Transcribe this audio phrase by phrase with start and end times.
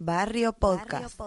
[0.00, 1.20] Barrio Podcast.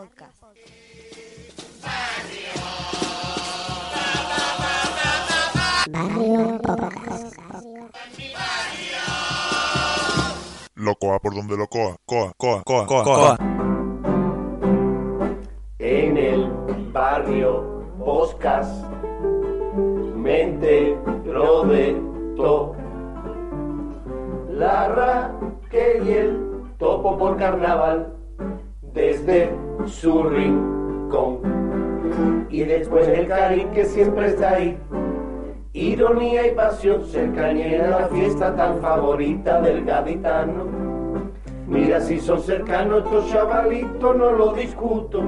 [10.75, 11.97] Locoa por donde locoa.
[12.05, 13.37] Coa, coa, coa, coa, coa.
[15.79, 16.49] En el
[16.93, 18.85] barrio Podcast,
[20.15, 22.01] mente lo de
[22.37, 22.73] to.
[24.49, 28.20] La Raquel y el topo por carnaval,
[28.93, 29.49] desde
[29.85, 31.39] su rincón.
[32.49, 34.77] Y después el Karim que siempre está ahí.
[35.73, 40.65] Ironía y pasión, cercanía a la fiesta tan favorita del gaditano.
[41.67, 45.23] Mira si son cercanos estos chavalitos, no lo discuto.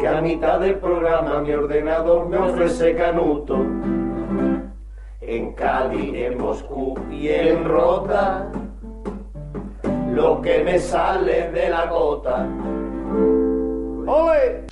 [0.00, 3.64] Que a mitad del programa mi ordenador me ofrece canuto.
[5.20, 8.50] En Cali, en Moscú y en Rota,
[10.14, 12.46] lo que me sale de la gota.
[14.06, 14.66] ¡Oye!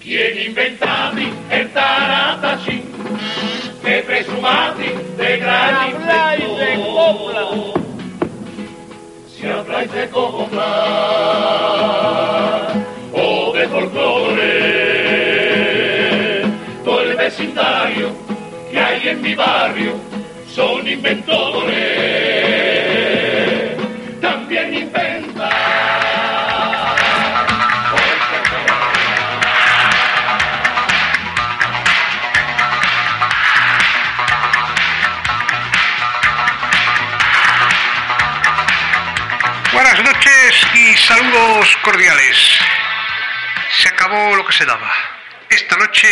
[0.00, 2.82] ¿Quién inventati el taratacín?
[3.82, 7.74] Que presumati de gran inventor.
[9.28, 10.62] Si habláis de copla
[19.08, 20.00] en mi barrio
[20.54, 21.76] son inventores.
[24.20, 25.50] También inventa.
[39.72, 42.60] Buenas noches y saludos cordiales.
[43.78, 44.92] Se acabó lo que se daba.
[45.50, 46.08] Esta noche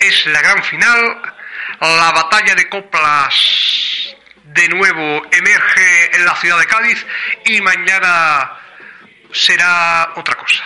[0.00, 1.32] es la gran final.
[1.82, 7.04] La batalla de coplas de nuevo emerge en la ciudad de Cádiz
[7.44, 8.52] y mañana
[9.32, 10.62] será otra cosa.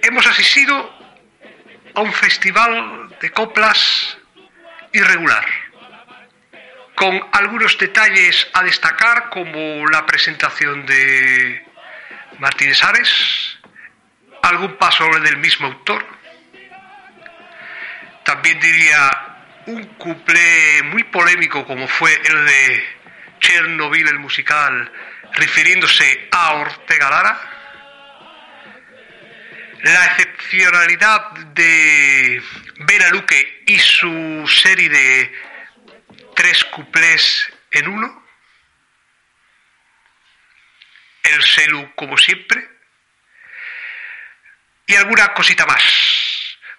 [0.00, 0.96] Hemos asistido
[1.92, 4.16] a un festival de coplas
[4.92, 5.44] irregular
[6.94, 11.66] con algunos detalles a destacar como la presentación de
[12.38, 13.58] Martínez Ares,
[14.40, 16.06] algún paso del mismo autor,
[18.22, 19.33] también diría
[19.66, 22.84] un cuplé muy polémico como fue el de
[23.40, 24.92] Chernobyl el musical
[25.32, 27.40] refiriéndose a Ortega Lara,
[29.82, 32.42] la excepcionalidad de
[32.80, 35.32] Vera Luque y su serie de
[36.36, 38.24] tres cuplés en uno,
[41.22, 42.68] el celu como siempre,
[44.86, 45.82] y alguna cosita más.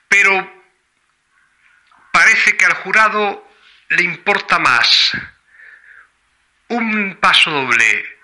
[0.08, 0.55] Pero
[2.16, 3.46] parece que al jurado
[3.90, 5.12] le importa más
[6.70, 8.20] un paso doble,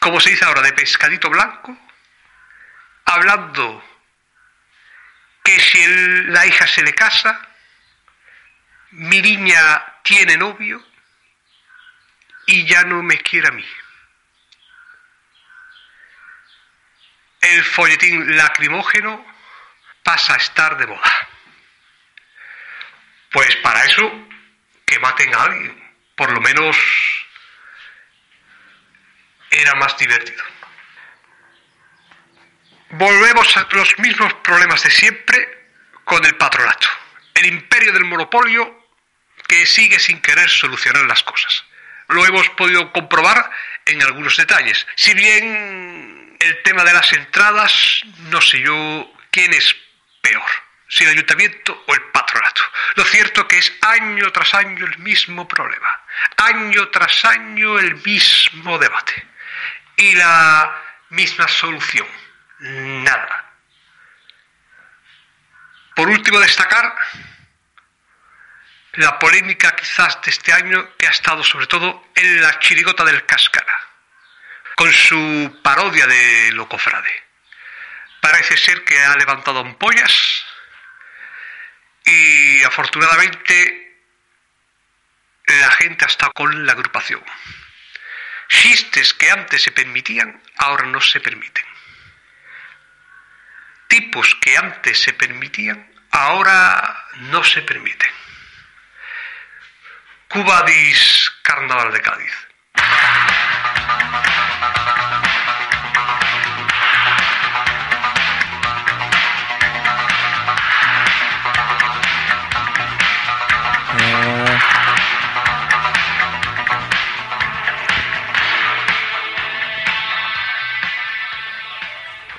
[0.00, 1.78] como se dice ahora, de pescadito blanco,
[3.04, 3.84] hablando
[5.44, 5.86] que si
[6.26, 7.40] la hija se le casa,
[8.90, 10.84] mi niña tiene novio
[12.46, 13.68] y ya no me quiere a mí.
[17.40, 19.24] El folletín lacrimógeno
[20.02, 21.27] pasa a estar de moda.
[23.30, 24.28] Pues para eso,
[24.84, 25.92] que maten a alguien.
[26.16, 26.76] Por lo menos
[29.50, 30.42] era más divertido.
[32.90, 35.68] Volvemos a los mismos problemas de siempre
[36.04, 36.88] con el patronato.
[37.34, 38.88] El imperio del monopolio
[39.46, 41.64] que sigue sin querer solucionar las cosas.
[42.08, 43.50] Lo hemos podido comprobar
[43.84, 44.86] en algunos detalles.
[44.96, 49.76] Si bien el tema de las entradas, no sé yo quién es
[50.22, 50.50] peor,
[50.88, 52.17] si el ayuntamiento o el patronato.
[52.94, 56.00] Lo cierto que es año tras año el mismo problema,
[56.36, 59.26] año tras año el mismo debate
[59.96, 62.06] y la misma solución.
[62.58, 63.44] Nada.
[65.94, 66.94] Por último, destacar
[68.94, 73.24] la polémica quizás de este año que ha estado sobre todo en la chirigota del
[73.26, 73.78] Cáscara,
[74.76, 77.28] con su parodia de Locofrade.
[78.20, 80.47] Parece ser que ha levantado ampollas
[82.08, 83.88] y afortunadamente
[85.46, 87.22] la gente estado con la agrupación.
[88.48, 91.64] Chistes que antes se permitían, ahora no se permiten.
[93.88, 98.10] Tipos que antes se permitían, ahora no se permiten.
[100.28, 102.32] Cubadis Carnaval de Cádiz.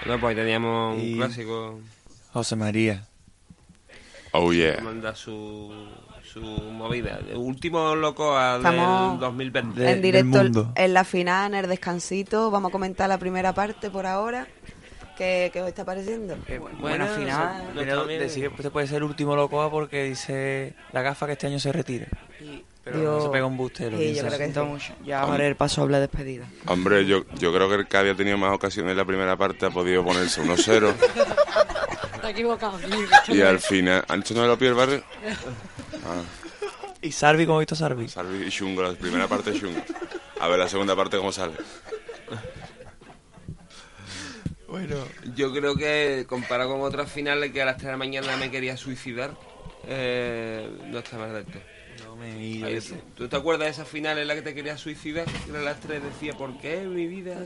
[0.09, 1.79] Bueno, pues ahí teníamos un Y- clásico.
[2.33, 3.05] José María.
[4.31, 4.77] Oh yeah.
[4.77, 5.71] que Manda su,
[6.23, 7.19] su movida.
[7.29, 9.79] El último loco del Estamos 2020.
[9.79, 10.73] de- en del directo mundo.
[10.75, 12.49] en la final, en el descansito.
[12.49, 14.47] Vamos a comentar la primera parte por ahora.
[15.15, 16.35] ¿Qué, qué os está pareciendo?
[16.47, 17.65] Eh, Bueno, final.
[17.67, 18.19] no Pero está bien.
[18.19, 21.59] decir que este puede ser el último Locoa porque dice la gafa que este año
[21.59, 22.07] se retira.
[22.91, 23.23] Pero no Dios.
[23.23, 23.89] se pega un buste.
[23.89, 24.59] Sí, yo creo que sí.
[24.59, 24.93] mucho.
[25.05, 26.45] Ya haré el paso de despedida.
[26.67, 29.65] Hombre, yo, yo creo que el Cádiz ha tenido más ocasiones en la primera parte,
[29.65, 30.93] ha podido ponerse 1-0
[32.15, 32.79] Está equivocado.
[33.27, 34.03] y al final...
[34.07, 35.03] ¿Han hecho 9 lo el barrio?
[37.01, 38.09] ¿Y Sarvi cómo ha visto Sarvi?
[38.09, 39.81] Salvi y Chungo, la primera parte es Chungo.
[40.39, 41.53] A ver la segunda parte cómo sale.
[44.67, 44.95] Bueno.
[45.35, 48.51] Yo creo que comparado con otras finales que a las 3 de la mañana me
[48.51, 49.31] quería suicidar,
[49.87, 51.61] eh, no está mal del todo.
[52.19, 52.79] Me.
[53.15, 55.25] ¿Tú te acuerdas de esa final en la que te querías suicidar?
[55.25, 57.37] Que a las 3 decía, ¿por qué mi vida?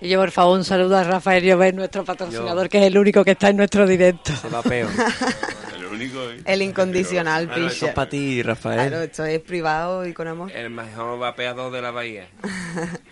[0.00, 3.24] Y yo, por favor, un saludo a Rafael Llobet, nuestro patrocinador, que es el único
[3.24, 4.34] que está en nuestro directo.
[4.34, 4.90] Se va peor.
[5.76, 6.22] El único...
[6.30, 6.40] ¿eh?
[6.44, 8.88] El incondicional, Claro, esto es para ti, Rafael.
[8.88, 10.52] Claro, esto es privado y con amor.
[10.52, 12.28] El mejor vapeador de la bahía.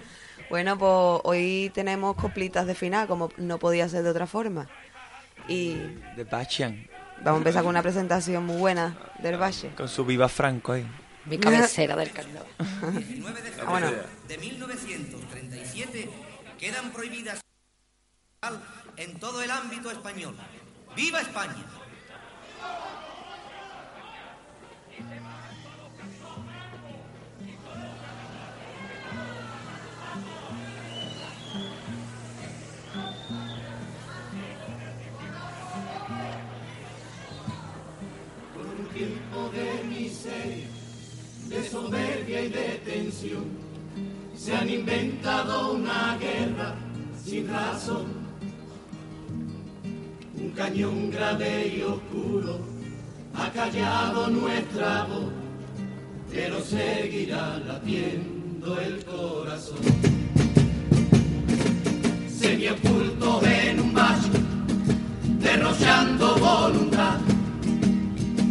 [0.51, 4.67] Bueno, pues hoy tenemos coplitas de final, como no podía ser de otra forma.
[5.47, 5.75] Y
[6.17, 6.87] De Bachian.
[7.23, 9.71] Vamos a empezar con una presentación muy buena del Valle.
[9.77, 10.87] Con su viva Franco ahí.
[11.27, 12.47] Mi cabecera del carnaval.
[13.61, 13.91] Ah, bueno,
[14.29, 16.09] de 1937
[16.59, 17.41] quedan prohibidas
[18.97, 20.37] en todo el ámbito español.
[20.97, 21.67] ¡Viva España!
[41.49, 43.45] de soberbia y de tensión.
[44.37, 46.75] Se han inventado una guerra
[47.25, 48.07] sin razón.
[50.37, 52.61] Un cañón grave y oscuro
[53.35, 55.33] ha callado nuestra voz,
[56.31, 59.79] pero seguirá latiendo el corazón.
[62.29, 64.31] Sería oculto en un valle,
[65.41, 67.19] derrochando voluntad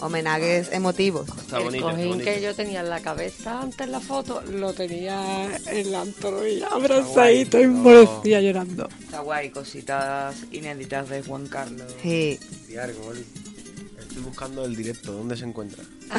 [0.00, 1.28] homenajes emotivos.
[1.28, 1.86] está el bonito.
[1.88, 2.24] está cojín bonito.
[2.30, 6.66] que yo tenía en la cabeza antes en la foto, lo tenía en la antología,
[6.68, 8.88] abrazadito y morecía llorando.
[9.00, 11.92] Está guay, cositas inéditas de Juan Carlos.
[12.02, 12.38] Sí.
[13.98, 15.84] Estoy buscando el directo, ¿dónde se encuentra?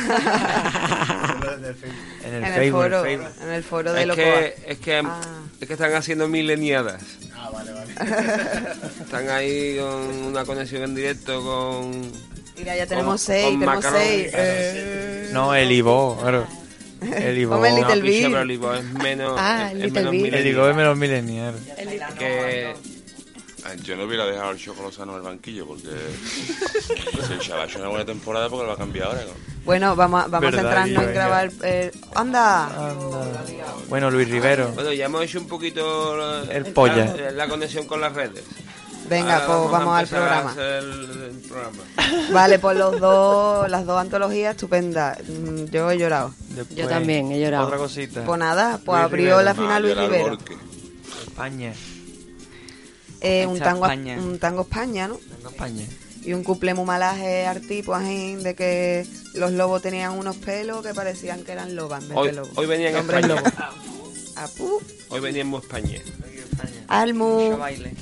[2.24, 3.27] En el, En el, Facebook, foro, Facebook.
[3.41, 4.24] en el foro de Es Locoa.
[4.24, 5.21] que, es, que, Ah.
[5.59, 7.01] es que están haciendo mileniadas.
[7.33, 7.93] Ah, vale, vale.
[9.01, 12.12] Están ahí con una conexión en directo con...
[12.59, 13.99] Mira, ya tenemos con- seis, con tenemos Macarón.
[14.01, 14.31] seis.
[14.33, 16.47] Eh, No, el Ivo, claro.
[17.01, 17.55] El Ivo.
[17.55, 18.27] Come el Little No, piche, Big.
[18.27, 19.35] pero el Ivo es menos.
[19.37, 20.13] Ah, es- el es Little menos.
[20.15, 20.47] El millennial.
[20.47, 21.55] Ivo es menos millennial.
[22.17, 22.73] Que.
[23.83, 25.83] Yo no hubiera dejado el Choco Lozano en el banquillo porque
[27.27, 29.21] si el chaval ha hecho una buena temporada porque lo va a cambiar ahora.
[29.21, 29.31] ¿no?
[29.63, 31.51] Bueno, vamos, a- vamos a Guillo, en grabar.
[31.63, 32.65] eh, ¡Anda!
[32.89, 33.33] Anda.
[33.89, 34.69] Bueno, Luis Rivero.
[34.69, 37.13] Bueno, ya hemos hecho un poquito la, El polla.
[37.15, 38.43] la, la conexión con las redes.
[39.09, 40.51] Venga, Ahora pues vamos a al programa.
[40.51, 41.77] hacer El, el programa.
[42.33, 45.17] Vale, pues los dos, las dos antologías estupendas.
[45.27, 46.33] Mm, Yo he llorado.
[46.49, 47.65] Después, Yo también, he llorado.
[47.67, 48.23] Otra cosita.
[48.23, 49.41] Pues nada, pues Luis abrió Rivero.
[49.43, 50.37] la final Ah, Luis Rivero.
[51.27, 51.73] España.
[53.21, 54.17] Eh, un, tango, España.
[54.17, 55.19] un tango España, ¿no?
[55.37, 55.85] Venga, España.
[56.23, 60.93] Y un cuplé muy malaje artipo así, de que los lobos tenían unos pelos que
[60.93, 62.51] parecían que eran lobas Hoy, de lobos.
[62.55, 63.53] hoy venía en Hombres España.
[64.35, 66.01] Apú, Hoy veníamos a España.
[66.87, 67.41] Almu.
[67.49, 67.93] Mucho baile.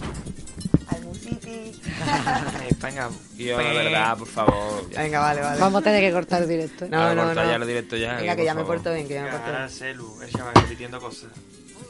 [3.37, 4.89] Y yo, la verdad, por favor.
[4.91, 5.01] ya.
[5.01, 5.59] Venga, vale, vale.
[5.59, 6.85] Vamos a tener que cortar el directo.
[6.85, 6.89] ¿eh?
[6.89, 7.49] No, Ahora no, corta no.
[7.51, 8.15] ya el directo ya.
[8.17, 9.69] Venga, que ya me porto bien, que ya me porto bien.
[9.69, 11.29] Celu, el chaval repitiendo cosas.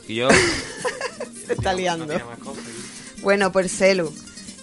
[0.07, 0.29] Y yo,
[1.47, 2.05] Se está No liando.
[2.07, 2.63] tiene más cosas.
[3.21, 4.13] Bueno, pues Celu.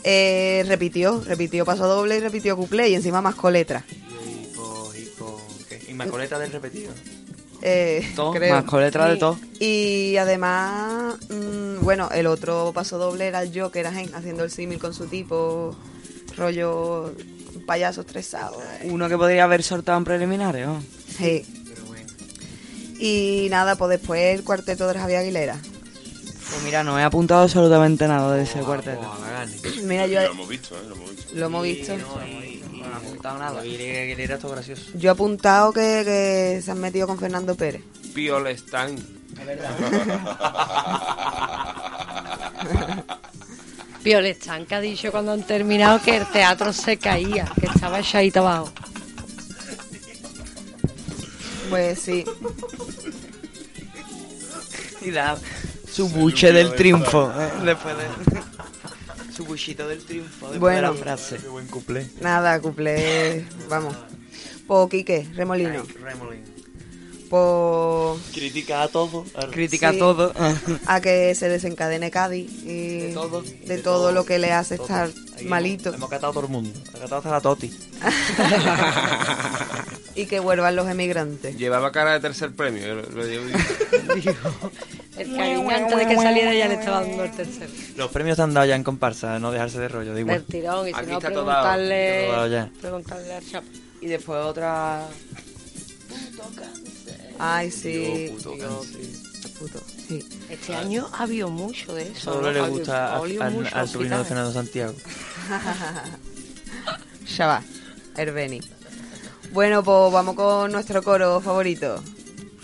[0.05, 3.85] Eh, repitió, repitió paso doble y repitió cuplé y encima más coletra.
[3.89, 5.83] Y hipo, hipo, ¿qué?
[5.89, 6.93] Inmacoleta del repetido.
[7.66, 8.54] Eh, Todo, creo.
[8.54, 9.38] más con letra de todo.
[9.59, 14.92] Y además, mm, bueno, el otro paso doble era el Joker haciendo el símil con
[14.92, 15.75] su tipo,
[16.37, 17.14] rollo
[17.66, 18.61] payaso estresado.
[18.85, 20.83] Uno que podría haber soltado en preliminares, ¿no?
[21.16, 21.47] Sí.
[22.99, 25.56] Y nada, pues después el cuarteto de Javier Aguilera.
[26.50, 29.00] Pues mira, no he apuntado absolutamente nada de ese cuarteto.
[29.85, 30.80] Mira, yo, Lo hemos visto, ¿eh?
[30.87, 31.35] Lo hemos visto.
[31.35, 31.97] lo hemos visto.
[31.97, 32.04] No
[32.95, 33.67] he apuntado nada.
[33.67, 34.91] Y Aguilera esto gracioso.
[34.95, 37.83] Yo he apuntado que, que se han metido con Fernando Pérez.
[38.15, 38.97] Piol Stan.
[44.03, 48.41] Violet que ha dicho cuando han terminado que el teatro se caía, que estaba echadito
[48.41, 48.73] abajo.
[51.71, 52.25] Pues sí.
[55.01, 55.37] Y da
[55.91, 57.33] su buche del triunfo.
[57.37, 57.51] ¿eh?
[57.65, 58.53] Después de...
[59.35, 60.47] Su buchito del triunfo.
[60.50, 60.93] Después Bueno.
[60.93, 61.37] de la frase.
[61.38, 62.07] Qué buen cuplé.
[62.21, 63.45] Nada, cuplé.
[63.69, 63.97] Vamos.
[64.67, 65.85] Po Quique, Remolino.
[66.00, 66.43] Remolin.
[67.29, 69.25] Po Critica a todo.
[69.50, 69.97] Critica Sí.
[69.97, 70.33] a todo.
[70.87, 73.43] a que se desencadene Cádiz y de todo.
[73.83, 74.87] todo, lo que le hace Todo.
[74.87, 75.11] estar
[75.47, 76.79] malito Hemos, hemos catado a todo el mundo.
[76.91, 77.73] Ha catado hasta la Toti.
[80.14, 81.57] y que vuelvan los emigrantes.
[81.57, 82.95] Llevaba cara de tercer premio.
[82.95, 83.50] lo- lo llevo-
[85.25, 87.71] El cariño antes de que saliera ya le estaba dando el tercero.
[87.97, 90.37] Los premios están dados ya en comparsa, no dejarse de rollo, igual.
[90.38, 91.45] Del tirón, y si Aquí no, está dado.
[91.45, 92.71] preguntarle, Todo dado ya.
[92.81, 93.64] preguntarle al chap.
[94.00, 95.07] Y después otra...
[97.38, 97.93] Ay, sí.
[97.93, 99.00] Dios, puto Dios, cáncer.
[99.04, 99.49] sí.
[99.59, 100.25] Puto, sí.
[100.50, 102.33] Este año ha habido mucho de eso.
[102.35, 104.25] Solo le gusta al, al- sobrino de.
[104.25, 104.95] Fernando Santiago.
[107.37, 107.62] Ya va.
[108.16, 108.61] Herbeni.
[109.52, 112.02] Bueno, pues vamos con nuestro coro favorito.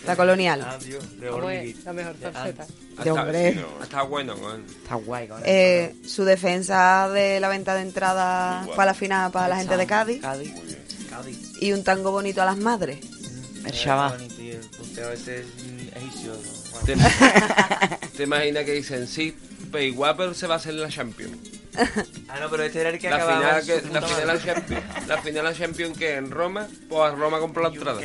[0.07, 0.63] La colonial.
[0.63, 1.71] Adiós, de ¿Cómo Orly.
[1.71, 1.85] es?
[1.85, 2.67] La mejor faceta.
[3.05, 3.49] De hombre.
[3.83, 4.35] Está bueno.
[4.83, 8.77] Está guay con Eh, su defensa de la venta de entrada Igual.
[8.77, 10.21] para la final para la gente de Cádiz.
[10.23, 10.53] Cádiz.
[10.53, 10.79] Muy bien.
[11.11, 11.53] Cádiz.
[11.61, 12.99] Y un tango bonito a las madres.
[13.65, 16.33] El el mm, egipcio.
[16.33, 16.81] ¿no?
[16.87, 16.97] ¿Te,
[18.17, 19.37] te imaginas que dicen, sí,
[19.71, 21.37] pero igual pero se va a hacer la Champions?
[22.29, 24.51] Ah, no, pero este era el que La acababa final, que, la final madre.
[24.51, 28.01] a Champions, la final a Champions que en Roma, pues a Roma compró la entrada.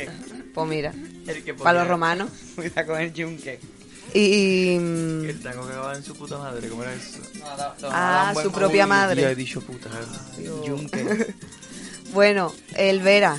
[0.56, 0.92] Pues mira,
[1.62, 2.30] para los romanos.
[2.54, 3.60] Cuidado con el yunque.
[4.14, 4.74] Y.
[4.76, 7.18] El tango que acababa en su puta madre, ¿cómo era eso?
[7.84, 9.34] Ah, su propia Yo he madre.
[9.34, 9.90] dicho puta.
[10.64, 11.34] Yunque.
[12.12, 13.36] Bueno, el Vera.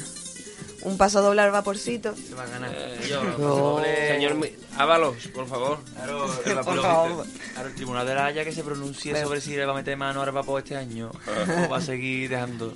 [0.84, 2.14] Un paso doble al vaporcito.
[2.16, 2.72] Se va a ganar.
[2.76, 3.38] Eh, Yo, no.
[3.80, 4.38] doble- Señor,
[4.78, 5.80] Ábalos, por favor.
[5.96, 7.26] Claro, Por el, favor.
[7.56, 9.76] claro, el tribunal de la Haya que se pronuncie Pero- sobre si le va a
[9.76, 11.10] meter mano al vapor este año
[11.66, 12.72] o va a seguir dejando.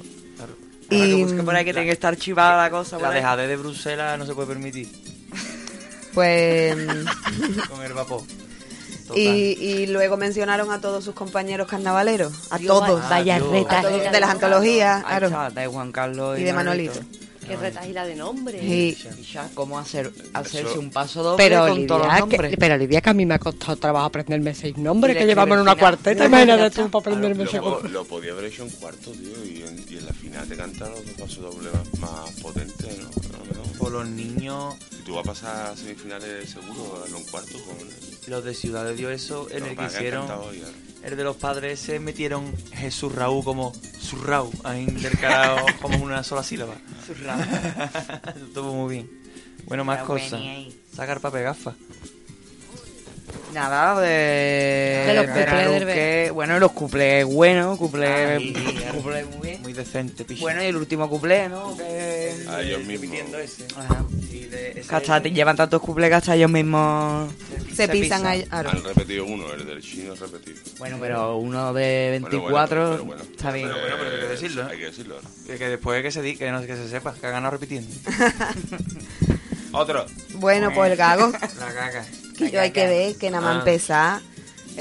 [0.91, 2.98] Que Y- busque por ahí que tiene que estar chivada la cosa.
[2.98, 3.15] La por ahí.
[3.15, 4.88] dejadez de Bruselas no se puede permitir
[6.13, 6.75] Pues.
[7.69, 8.21] con el vapor.
[9.15, 12.31] Y, y luego mencionaron a todos sus compañeros carnavaleros.
[12.50, 13.10] A Dios, todos.
[13.10, 13.51] Vaya Dios.
[13.51, 13.79] reta.
[13.79, 15.51] A todos de las antologías, Ay, claro.
[15.53, 17.00] de Juan Carlos Y de Manolito.
[17.51, 18.60] Qué retajila de nombre.
[18.60, 18.98] Sí.
[19.20, 22.51] Y ya, ¿cómo hacer, hacerse Eso- un paso doble Pero con todos los Olivia, nombres?
[22.51, 25.27] que, pero Olivia, que a mí me ha costado trabajo aprenderme seis nombres que le
[25.27, 25.79] llevamos en una final.
[25.98, 26.25] cuarteta.
[26.25, 29.86] Imagínate tú para aprenderme Lo, co- lo podía haber hecho en cuarto, tío, y en,
[29.89, 33.08] y en la final te cantan los dos pasos dobles más, más potentes, ¿no?
[33.08, 33.77] A.
[33.77, 37.77] Por los niños, Si tú vas a pasar a semifinales seguro, hazlo en cuarto, con
[38.27, 40.27] los de Ciudad de Dios, eso en el que hicieron.
[41.03, 46.43] El de los padres se metieron Jesús Raúl como Surrau, ahí intercalado como una sola
[46.43, 46.75] sílaba.
[47.05, 47.39] Surrau.
[48.48, 49.10] Estuvo muy bien.
[49.65, 50.39] Bueno, más cosas.
[50.39, 50.72] bueno.
[50.93, 51.74] Sacar papel gafa.
[53.53, 55.03] Nada, de.
[55.08, 58.41] De los cuplés Bueno, los cuplés buenos, cuplés.
[58.93, 59.62] Muy bien.
[59.62, 60.41] Muy decente, picha.
[60.41, 61.75] Bueno, y el último cuplé, ¿no?
[61.77, 62.45] Que.
[62.50, 63.17] A ellos mismos.
[63.77, 64.03] Ajá.
[64.31, 67.31] Y de ese- hasta te llevan tantos cuplés que hasta ellos mismos.
[67.75, 68.25] Se pisan.
[68.25, 70.57] Han repetido uno, el del chino es repetido.
[70.79, 73.24] Bueno, pero uno de Bueno, 24 bueno, pero bueno.
[73.24, 73.69] está bien.
[73.69, 74.67] Pero bueno, pero hay que decirlo, ¿eh?
[74.71, 75.15] Hay que decirlo.
[75.21, 75.29] ¿no?
[75.48, 77.89] Que, que después que se di, que no que se sepa, que ha ganado repitiendo.
[79.74, 80.05] Otro.
[80.36, 81.31] Bueno, pues el gago.
[81.31, 82.05] La caca.
[82.38, 83.60] Que yo hay que ver que nada más Ah.
[83.60, 84.21] empezar.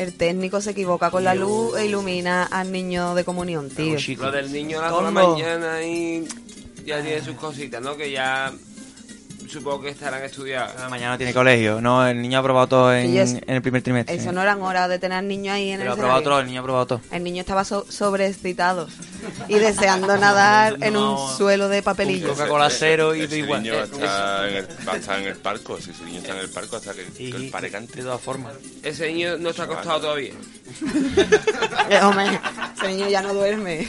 [0.01, 3.99] El técnico se equivoca con la luz e ilumina al niño de comunión, tío.
[4.17, 6.27] Lo del niño a la mañana y
[6.87, 7.99] ya tiene sus cositas, ¿no?
[7.99, 8.51] Que ya
[9.51, 10.73] supongo que estarán estudiadas.
[10.79, 11.81] Ah, Mañana tiene colegio.
[11.81, 14.15] No, el niño ha aprobado todo en, es- en el primer trimestre.
[14.15, 16.31] Eso no eran horas de tener al niño ahí en Pero el aprobado escenario.
[16.31, 17.01] todo, el niño ha aprobado todo.
[17.11, 18.89] El niño estaba so- sobreexcitado
[19.49, 22.29] y deseando nadar en No, un suelo de papelillo.
[22.29, 23.63] Coca-Cola cero y Ese da igual.
[23.63, 25.79] niño va a, estar en el, va a estar en el parco.
[25.81, 27.97] Si ese niño está en el parco hasta que, que el pare cante.
[27.97, 28.53] De todas formas.
[28.83, 30.33] Ese niño no está acostado todavía.
[31.91, 32.27] Eh, hombre,
[32.77, 33.85] ese niño ya no duerme.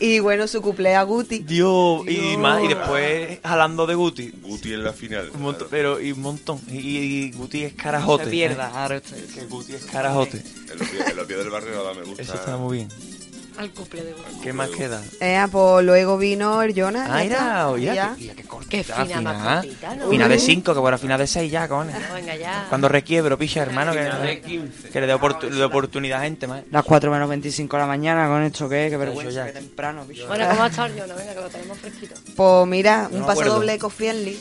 [0.00, 1.38] Y bueno, su cumpleaños Guti.
[1.40, 4.32] Dios, y más, y después jalando de Guti.
[4.42, 5.30] Guti en la final.
[5.34, 6.60] Un montón, pero y un montón.
[6.70, 8.24] Y, y Guti es carajote.
[8.24, 8.72] Se pierda, ¿eh?
[8.74, 9.00] ahora.
[9.00, 10.42] Que Guti es carajote.
[10.70, 12.22] El el opio del barrio da me gusta.
[12.22, 13.15] Eso está muy bien.
[13.58, 14.40] Al cumple de Guti.
[14.42, 15.02] ¿Qué más queda?
[15.20, 17.08] Eh, pues luego vino el Jonas.
[17.10, 18.14] Ah, Y oye, ya.
[18.18, 18.44] que- qué.
[18.68, 20.10] Qué fina más cortita, ¿no?
[20.10, 21.94] Final de 5, que bueno, final de 6 ya, cojones.
[22.08, 22.66] No, venga ya.
[22.68, 24.88] Cuando requiebro, picha, hermano, Final de que, 15.
[24.90, 26.62] que le dé oportu- le dé oportunidad a gente, más.
[26.70, 29.46] Las 4 menos 25 de la mañana, con esto que, qué Eso vergüenza, ya.
[29.46, 30.26] que temprano, bicho.
[30.26, 31.14] Bueno, ¿cómo ha estado el Jonah?
[31.14, 32.14] Venga, que lo tenemos fresquito.
[32.34, 33.54] Pues mira, No un me paso acuerdo.
[33.54, 34.38] doble eco-friendly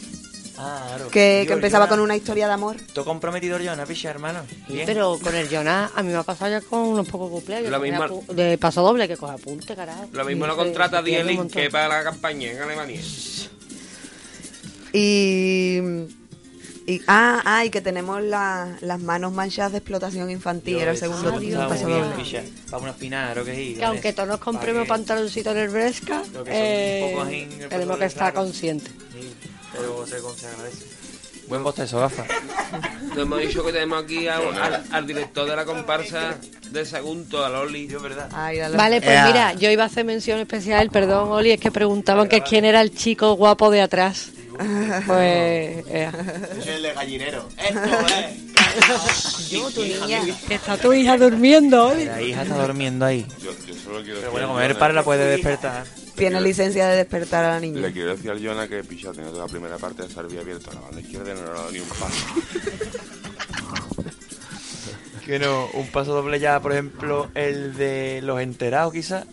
[0.58, 1.10] Ah, claro.
[1.10, 2.78] que, empezaba Jonah, con una historia de amor.
[2.94, 4.42] Todo comprometido ¿no, picha, hermano?
[4.68, 4.86] Sí, Bien.
[4.86, 7.70] pero con el Jonah a mí me ha pasado ya con unos pocos cumpleaños.
[7.72, 10.08] Lo mismo- apu- De paso doble, que coge apunte, carajo.
[10.14, 11.62] Lo mismo Sí, lo se- contrata se pierde un Dielin montón.
[11.62, 13.02] que para la campaña en Alemania.
[14.94, 15.80] Y.
[16.88, 20.78] y ah, ah, y que tenemos la- las manos manchadas de explotación infantil.
[20.78, 22.02] Era el segundo Ah, Dios, paso doble.
[22.70, 22.82] Para
[23.44, 23.74] que sí.
[23.76, 27.28] Que aunque todos nos compremos pantaloncitos en el Bresca, Lo que son eh, un poco
[27.28, 28.92] ahí en el tenemos paso que estar conscientes.
[29.12, 29.34] Sí,
[29.78, 30.86] pero se, se agradece.
[31.48, 32.26] Buen bostezo, gafa.
[33.10, 36.38] Nos hemos dicho que tenemos aquí a- al, al director de la comparsa
[36.72, 37.88] de Sagunto, a Loli.
[37.88, 38.30] Yo, verdad.
[38.34, 39.26] Ay, la- la- Vale, pues Ea.
[39.28, 42.82] mira, yo iba a hacer mención especial, perdón, Oli, es que preguntaban que quién era
[42.82, 44.30] el chico guapo de atrás.
[45.06, 46.12] Pues, ea.
[46.60, 47.50] Es el de gallinero.
[47.58, 49.50] Esto es.
[49.50, 50.22] Yo, tu niña.
[50.50, 52.06] está tu hija durmiendo, Oli.
[52.06, 53.26] La hija está durmiendo ahí.
[53.44, 55.86] Yo, yo solo quiero Pero bueno, como el Jonah- padre la puede despertar.
[56.16, 57.92] Tiene licencia de despertar a la Le niña.
[57.92, 60.72] quiero decir al Jonah que picha tiene toda la primera parte de Sarbi abierta.
[60.74, 62.26] La banda izquierda y no le ha dado ni un paso.
[65.26, 69.26] Que no, un paso doble ya, por ejemplo, el de los enterados, quizás.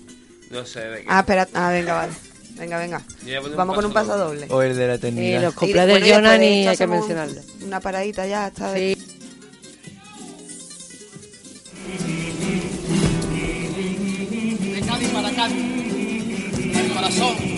[0.50, 1.06] No sé de qué.
[1.06, 1.46] Ah, espera.
[1.52, 2.12] Ah, venga, vale.
[2.58, 2.96] Venga, venga.
[2.96, 4.46] A Vamos con un paso doble.
[4.48, 5.42] O el de la Y eternidad.
[5.42, 7.40] los Y cumpleaños bueno, de y de ni esto hay que un- mencionarlo.
[7.66, 8.72] Una paradita ya, está.
[8.74, 8.96] Sí.
[13.52, 15.91] De Cádiz para Cádiz,
[17.02, 17.52] corazón.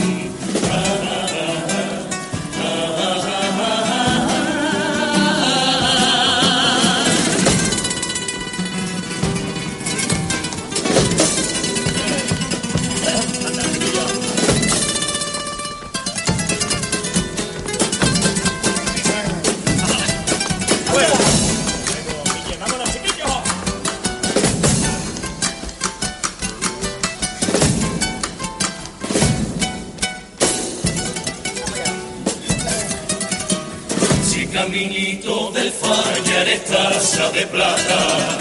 [34.75, 38.39] Si caminito del falla eres taza de plata,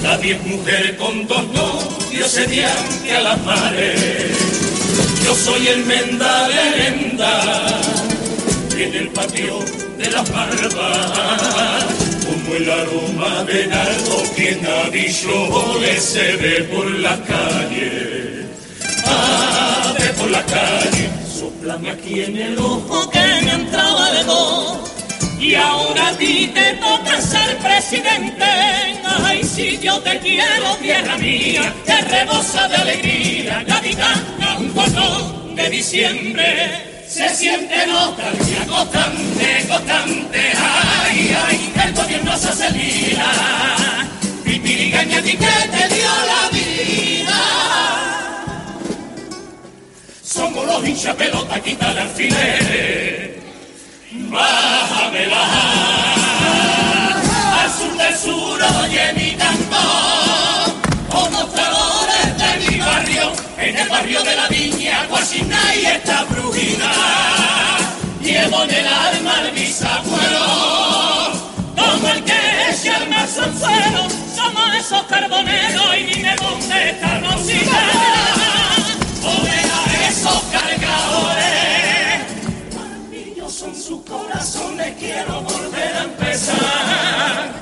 [0.00, 4.30] nadie es mujer con dos novios a las mares.
[5.24, 7.80] Yo soy el menda leyenda
[8.78, 9.58] en el patio
[9.98, 11.84] de las barbas,
[12.26, 18.46] como el aroma de nardo que a dicho le se ve por la calle.
[19.04, 24.83] Ah, ve por la calle, soplame aquí en el ojo que me entraba de dos.
[25.44, 28.46] Y ahora a ti te toca ser presidente.
[29.04, 33.62] Ay, si yo te quiero, tierra mía, que rebosa de alegría.
[33.66, 37.04] Gaditana, un cordón de diciembre.
[37.06, 40.52] Se siente nostalgia constante, constante.
[40.56, 43.30] Ay, ay, el gobierno se hace lila.
[44.44, 47.40] Pipirigaña, ti que te dio la vida.
[50.22, 53.33] Somos los hinchas pelota, quita el alfiler.
[54.34, 55.44] Bájamela.
[57.60, 59.82] Al sur del sur oye mi canto.
[61.08, 66.90] Como flores de mi barrio, en el barrio de la viña, Guasina y esta brujina.
[68.20, 70.74] Llevo en el alma el bisabuelo.
[73.34, 77.80] son suelos, somos esos carboneros y dime dónde está Rosita.
[79.22, 81.63] Oveja esos cargadores.
[84.14, 87.52] Sus corazones, quiero volver a empezar.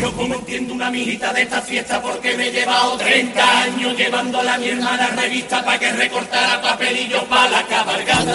[0.00, 4.54] Yo como entiendo una mijita de esta fiesta porque me he llevado 30 años llevándola
[4.54, 8.34] a mi hermana revista para que recortara papelillos para la cabalgata.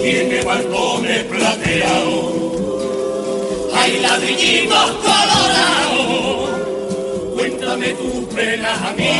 [0.00, 2.32] Tiene balcones plateados,
[3.74, 6.50] hay ladrillitos colorados.
[7.34, 9.10] Cuéntame tus penas a mí.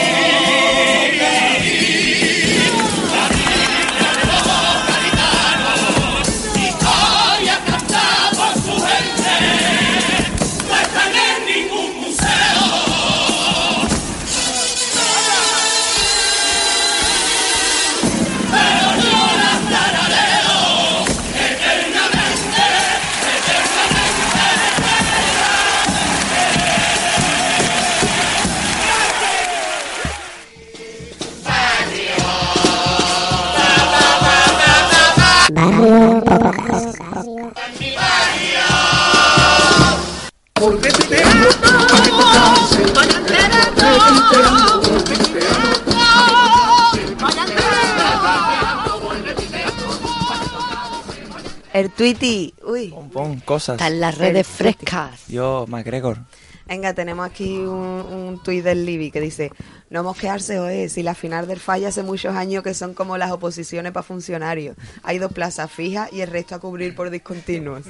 [52.05, 52.53] Tweety.
[52.67, 52.89] Uy.
[52.89, 53.77] Pon, pon cosas.
[53.77, 55.27] Están las redes frescas.
[55.27, 56.19] Yo, MacGregor.
[56.67, 59.53] Venga, tenemos aquí un, un tuit del Libby que dice,
[59.89, 63.33] no mosquearse, oe, si la final del falla hace muchos años que son como las
[63.33, 64.77] oposiciones para funcionarios.
[65.03, 67.85] Hay dos plazas fijas y el resto a cubrir por discontinuos.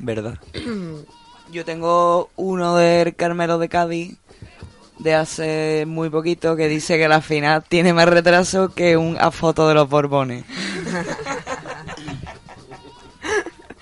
[0.00, 0.36] ¿Verdad?
[1.52, 4.16] Yo tengo uno del Carmelo de Cádiz
[4.98, 9.30] de hace muy poquito que dice que la final tiene más retraso que un a
[9.30, 10.44] foto de los Borbones.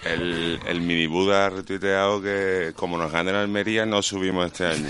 [0.09, 4.67] El, el mini Buda ha retuiteado que como nos gane la Almería no subimos este
[4.67, 4.89] año.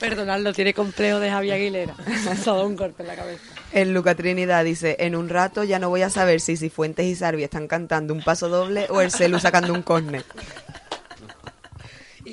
[0.00, 1.94] Perdonadlo, tiene complejo de Javier Aguilera.
[2.22, 3.42] Se ha dado un golpe en la cabeza.
[3.72, 7.14] El Luca Trinidad dice, en un rato ya no voy a saber si Cifuentes y
[7.14, 10.24] Sarvi están cantando un paso doble o el Celu sacando un córner.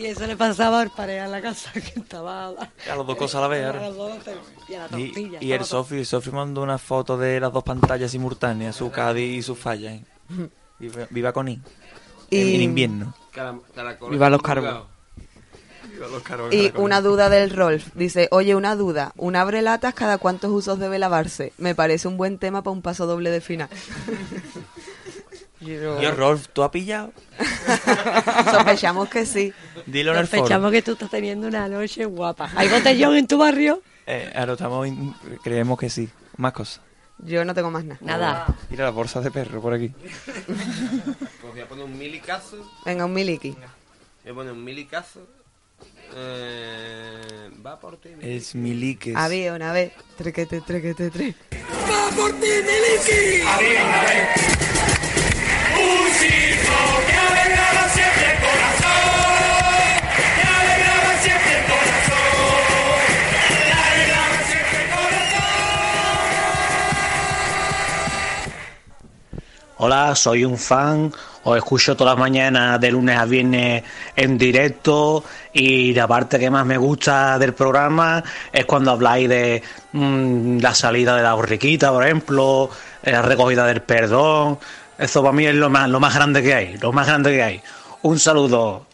[0.01, 2.47] Y eso le pasaba al pareja en la casa, que estaba...
[2.47, 2.55] A
[2.95, 3.79] las dos cosas a la vez, ahora.
[3.79, 4.13] A las dos,
[4.67, 5.37] y a la Y, tortilla.
[5.41, 9.37] y el Sofi, el Sofi mandó una foto de las dos pantallas simultáneas, su Cádiz
[9.37, 9.93] y su falla.
[9.93, 10.03] ¿eh?
[10.79, 11.61] Viva, viva con I.
[12.31, 13.13] Y- En invierno.
[14.09, 14.85] Viva los carbos.
[16.51, 17.89] Y una duda del Rolf.
[17.95, 19.11] Dice, oye, una duda.
[19.17, 21.53] ¿Un abre latas cada cuántos usos debe lavarse?
[21.57, 23.69] Me parece un buen tema para un paso doble de final.
[25.61, 27.13] Yo, Rolf, ¿tú has pillado?
[28.51, 29.53] Sospechamos que sí.
[29.85, 30.27] Dilo en el.
[30.27, 32.49] Sospechamos que tú estás teniendo una noche guapa.
[32.55, 33.81] ¿Hay botellón en tu barrio?
[34.07, 36.09] Eh, ahora estamos in- creemos que sí.
[36.37, 36.81] Más cosas.
[37.19, 37.99] Yo no tengo más nada.
[38.01, 38.47] Nada.
[38.71, 39.91] Mira la bolsa de perro por aquí.
[41.41, 42.57] Pues voy a poner un milicazo.
[42.85, 43.51] Venga, un miliki.
[44.23, 45.27] Voy a poner un milicazo.
[46.15, 48.09] Eh, va por ti.
[48.09, 48.35] Mili.
[48.37, 49.15] Es miliques.
[49.15, 49.91] Había una vez.
[50.17, 51.35] Trequete, trequete, tre.
[51.53, 53.41] ¡Va por ti, Miliki!
[53.43, 55.00] Un chico que
[69.83, 71.11] Hola, soy un fan,
[71.43, 73.83] os escucho todas las mañanas de lunes a viernes
[74.15, 75.23] en directo
[75.53, 78.23] y la parte que más me gusta del programa
[78.53, 82.69] es cuando habláis de mm, la salida de la borriquita, por ejemplo,
[83.01, 84.59] eh, la recogida del perdón.
[85.01, 87.41] Eso para mí es lo más, lo más grande que hay, lo más grande que
[87.41, 87.61] hay.
[88.03, 88.85] Un saludo.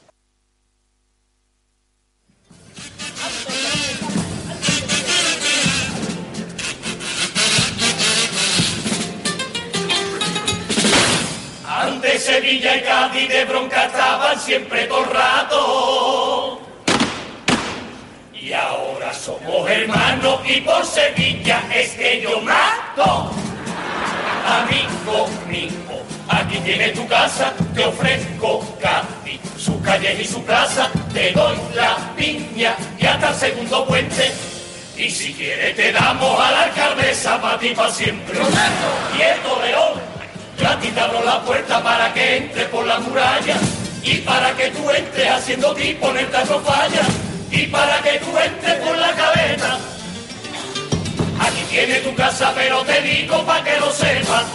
[11.67, 16.61] Antes Sevilla y Cádiz de bronca estaban siempre todo el rato.
[18.33, 23.29] Y ahora somos hermanos y por Sevilla es que yo mato.
[24.47, 25.96] Amigo mío,
[26.29, 31.97] aquí tienes tu casa, te ofrezco Cádiz, sus calles y su plaza, te doy la
[32.15, 34.31] piña y hasta el segundo puente.
[34.97, 38.39] Y si quieres te damos a la alcaldesa para ti para siempre.
[39.15, 40.01] Quieto León,
[40.59, 43.55] yo a ti te abro la puerta para que entre por la muralla
[44.03, 47.01] y para que tú entres haciendo ti ponerte a falla
[47.51, 49.77] y para que tú entres por la cabeza.
[51.39, 54.45] Aquí tienes tu casa, pero te digo para que lo sepas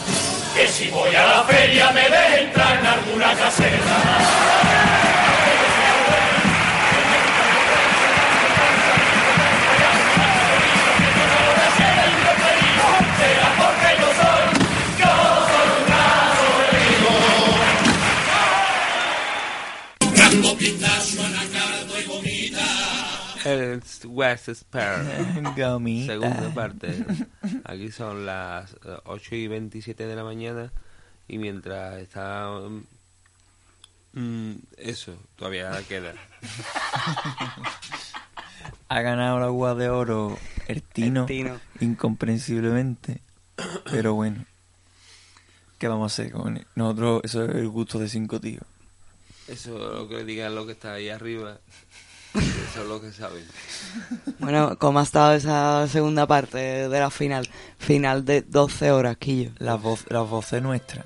[0.54, 5.11] que si voy a la feria me ves entrar en alguna caseta.
[23.82, 25.04] Dance West Spare.
[26.06, 27.04] Segunda parte.
[27.64, 30.72] Aquí son las eh, 8 y 27 de la mañana
[31.26, 32.48] y mientras está...
[34.12, 36.14] mm, eso, todavía queda.
[38.88, 41.60] Ha ganado la UA de oro el Tino, El Tino.
[41.80, 43.20] incomprensiblemente.
[43.90, 44.44] Pero bueno,
[45.78, 46.66] ¿qué vamos a hacer con él?
[46.76, 48.64] Nosotros, eso es el gusto de cinco tíos.
[49.48, 51.58] Eso es lo que digan lo que está ahí arriba.
[52.34, 53.44] Eso es lo que saben.
[54.38, 57.48] Bueno, ¿cómo ha estado esa segunda parte de la final?
[57.78, 59.50] Final de 12 horas, Quillo.
[59.58, 61.04] La voz, la voz es nuestra.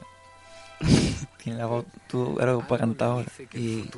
[1.43, 3.27] Tiene la voz tú, claro, para cantar ahora.
[3.55, 3.89] Y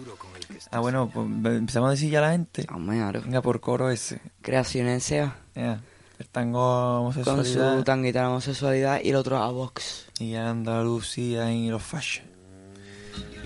[0.71, 2.67] Ah, bueno, pues empezamos a decir ya a la gente.
[2.73, 3.21] Hombre.
[3.21, 4.21] Venga, por coro ese.
[4.43, 5.37] Creaciones SEA.
[5.55, 5.81] Ya.
[6.19, 10.07] El tango Con homosexualidad su tanguita homosexualidad y el otro a Vox.
[10.19, 12.25] y Andalucía y los fachos.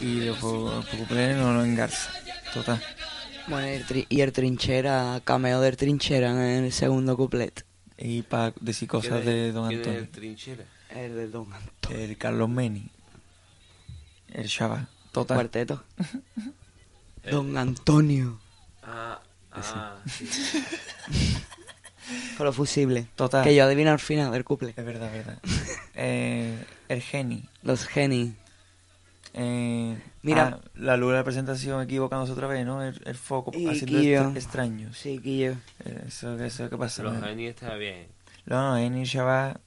[0.00, 2.10] Y los populares no lo engarza.
[2.54, 2.82] Total.
[3.48, 7.64] Bueno, y el, tri- y el trinchera, cameo del trinchera en el segundo couplet.
[7.98, 10.00] Y para decir cosas ¿Quién de Don quién es Antonio.
[10.00, 10.64] el trinchera?
[10.90, 11.98] El de Don Antonio.
[11.98, 12.88] El Carlos Meni.
[14.32, 14.88] El Chava.
[15.12, 15.36] Total.
[15.36, 15.82] Cuarteto.
[17.30, 18.40] Don Antonio.
[18.82, 19.20] Ah,
[19.52, 20.26] ah, sí.
[22.36, 23.06] Con los fusibles.
[23.14, 23.44] Total.
[23.44, 24.70] Que yo adivino al final del couple.
[24.76, 25.38] Es verdad, es verdad.
[25.94, 27.44] eh, el Geni.
[27.62, 28.34] Los geni.
[29.34, 30.60] Eh, Mira.
[30.62, 32.82] ah, la luz de la presentación equivocándose otra vez, ¿no?
[32.82, 34.98] El, el foco Y haciendo extra- extraños.
[34.98, 35.52] Sí, Quillo.
[35.84, 37.02] Eh, Eso, eso que pasa.
[37.02, 38.08] Los genios está bien.
[38.44, 39.58] No, no, Eni Chava,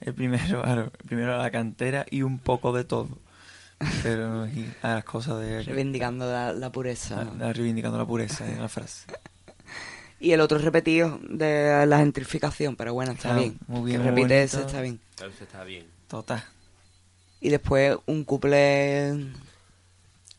[0.00, 3.08] el primero, claro, el primero a la cantera y un poco de todo.
[4.02, 5.62] Pero y a las cosas de.
[5.64, 7.26] Reivindicando la, la pureza.
[7.40, 9.06] Ah, reivindicando la pureza en la frase.
[10.20, 13.58] Y el otro repetido de la gentrificación, pero bueno, está Ah, bien.
[13.66, 14.68] muy bien, que muy repite ese, bonito.
[14.70, 15.00] está bien.
[15.18, 15.86] Pero eso está bien.
[16.08, 16.42] Total.
[17.44, 19.26] Y después un couple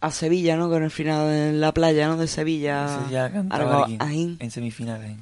[0.02, 0.70] a Sevilla, ¿no?
[0.70, 2.18] Con el final en la playa, ¿no?
[2.18, 2.98] De Sevilla.
[3.52, 4.38] Algo aquí, ajín.
[4.40, 5.16] en semifinales.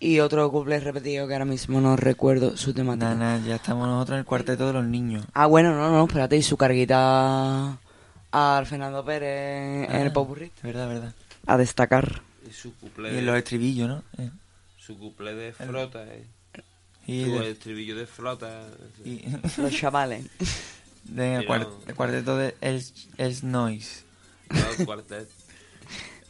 [0.00, 3.14] Y otro couple repetido que ahora mismo no recuerdo su temática.
[3.14, 5.24] Nada, ya estamos nosotros en el cuarteto de los niños.
[5.32, 7.78] Ah, bueno, no, no, espérate, y su carguita
[8.30, 10.52] al Fernando Pérez en el Ah, popurrí.
[10.62, 11.14] Verdad, verdad.
[11.46, 12.20] A destacar.
[12.46, 14.02] Y su cuplé Y en los estribillos, ¿no?
[14.18, 14.28] Eh,
[14.76, 16.04] su cuplé de flota.
[16.04, 16.26] eh.
[17.06, 18.66] Y su de- estribillo de flota.
[19.06, 19.22] y-
[19.56, 20.26] Los chavales.
[21.08, 22.82] de cuart- el cuarteto de El,
[23.18, 24.02] El Noise.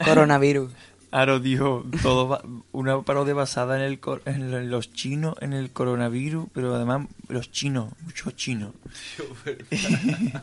[0.05, 0.71] Coronavirus.
[1.11, 2.39] Aro dijo todo
[2.71, 6.75] una parodia basada en el cor- en lo- en los chinos, en el coronavirus, pero
[6.75, 8.75] además los chinos, muchos chinos.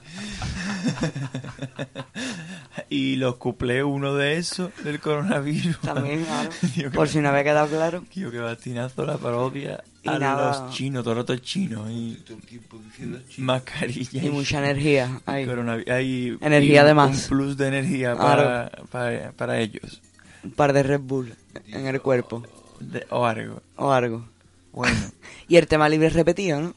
[2.90, 5.80] y los cuplé uno de esos del coronavirus.
[5.82, 6.50] También, claro.
[6.76, 8.04] Que Por si no había quedado claro.
[8.12, 10.62] Tío, que bastinazo la parodia Y a nada.
[10.66, 13.48] los chinos, todo el rato chinos y Todo el tiempo diciendo chino.
[13.48, 15.22] mascarilla Y mucha energía.
[15.26, 15.44] hay-
[16.42, 20.02] Energía de un plus de energía para, para, para ellos.
[20.44, 21.34] Un par de Red Bull
[21.68, 22.44] en el cuerpo.
[22.80, 23.62] De- o algo.
[23.78, 24.26] O algo.
[24.72, 24.96] Bueno.
[25.48, 26.74] Y el tema libre repetido, ¿no?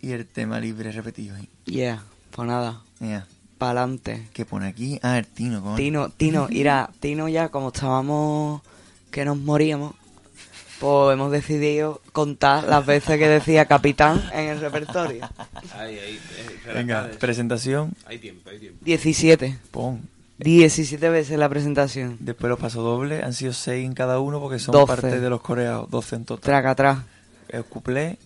[0.00, 1.48] y el tema libre repetido ahí.
[1.64, 2.82] Yeah, pues nada.
[2.98, 4.28] Mira, Pa'lante.
[4.32, 4.98] ¿qué pone aquí?
[5.00, 5.76] Ah, el Tino.
[5.76, 8.62] Tino, Tino, irá, Tino ya como estábamos
[9.12, 9.94] que nos moríamos,
[10.82, 15.28] pues hemos decidido contar las veces que decía capitán en el repertorio.
[15.78, 16.20] Ahí, ahí.
[16.66, 17.92] eh, Venga, presentación.
[18.04, 18.78] Hay tiempo, hay tiempo.
[18.84, 19.58] 17.
[19.70, 20.00] Pon.
[20.38, 22.16] 17 veces la presentación.
[22.18, 24.86] Después los pasodobles han sido 6 en cada uno porque son 12.
[24.86, 25.88] parte de los coreados.
[25.88, 26.42] 12 en total.
[26.42, 26.98] Traca atrás.
[27.48, 28.18] El cuplé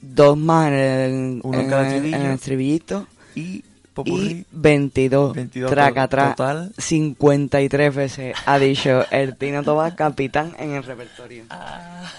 [0.00, 3.06] Dos más en el, Uno en en cada en el estribillito.
[3.34, 3.62] y
[4.04, 4.30] popurrí.
[4.30, 5.34] Y 22.
[5.34, 6.36] 22 Traca to- atrás.
[6.36, 6.72] total.
[6.78, 11.44] 53 veces ha dicho el Tino Toba capitán en el repertorio.
[11.50, 12.10] Ah.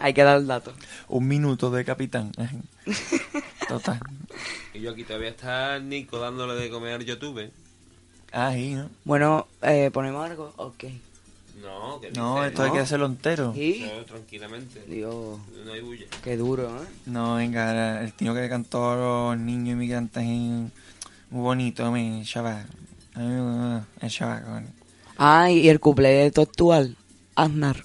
[0.00, 0.72] Hay que dar el dato.
[1.08, 2.32] Un minuto de capitán.
[3.68, 3.98] Total.
[4.74, 7.50] Y yo aquí todavía está Nico dándole de comer YouTube.
[8.32, 8.88] Ahí, ¿no?
[9.04, 10.52] Bueno, eh, ¿ponemos algo?
[10.56, 10.84] Ok.
[11.62, 13.52] No, que No, esto hay que hacerlo entero.
[13.56, 13.80] ¿Y?
[13.92, 14.80] No, tranquilamente.
[14.86, 16.06] Dios, No hay bulla.
[16.22, 16.86] qué duro, ¿eh?
[17.06, 18.96] No, venga, el tío que cantó a
[19.34, 20.70] los niños inmigrantes muy
[21.30, 22.66] bonito, mi chaval.
[23.14, 24.66] A mí me- El chaval, coño.
[25.18, 26.96] Ah, y el cumpleaños actual,
[27.34, 27.84] Aznar,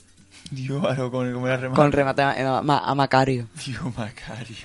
[0.52, 1.76] Dios, algo con el remate.
[1.76, 2.60] con remate a, a-
[2.92, 3.48] a Macario.
[3.66, 4.56] Dios, Macario.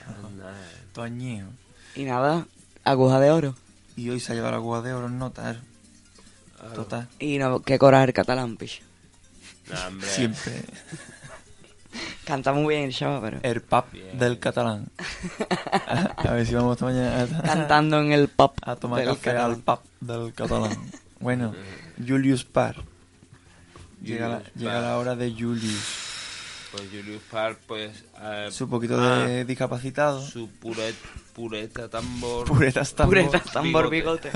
[0.92, 1.46] Toñeo.
[1.94, 2.46] Y nada,
[2.84, 3.54] aguja de oro.
[3.96, 5.60] Y hoy se ha llevado la cuba de oro en notar.
[6.74, 7.08] Total.
[7.18, 8.82] Y no, qué coraje el catalán, picho.
[9.86, 10.08] Hombre.
[10.08, 10.62] Siempre.
[12.24, 13.38] Canta muy bien el chaval, pero...
[13.42, 13.84] El pub
[14.14, 14.88] del catalán.
[16.16, 19.32] A, ver si vamos esta mañana a, Cantando en el pub a tomar del café
[19.32, 19.50] catalán.
[19.50, 20.78] al pub del catalán.
[21.20, 21.52] Bueno,
[22.06, 22.76] Julius Parr.
[24.00, 24.82] Llega la, llega Parr.
[24.82, 26.06] la hora de Julius.
[26.70, 28.04] Pues Julius Park, pues.
[28.20, 30.24] eh, Su poquito ah, de discapacitado.
[30.24, 30.94] Su puret,
[31.34, 32.46] pureta tambor.
[32.46, 33.16] Puretas tambor.
[33.16, 34.30] Puretas tambor bigote.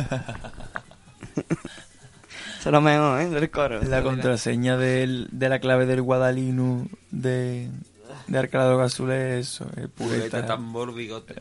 [2.62, 3.28] Eso es lo mejor, ¿eh?
[3.28, 3.82] Del coro.
[3.82, 7.68] La contraseña del, de la clave del Guadalinu de,
[8.28, 10.46] de Arcalado Gasule es eso, el Pureta, pureta.
[10.46, 11.34] tambor, bigote.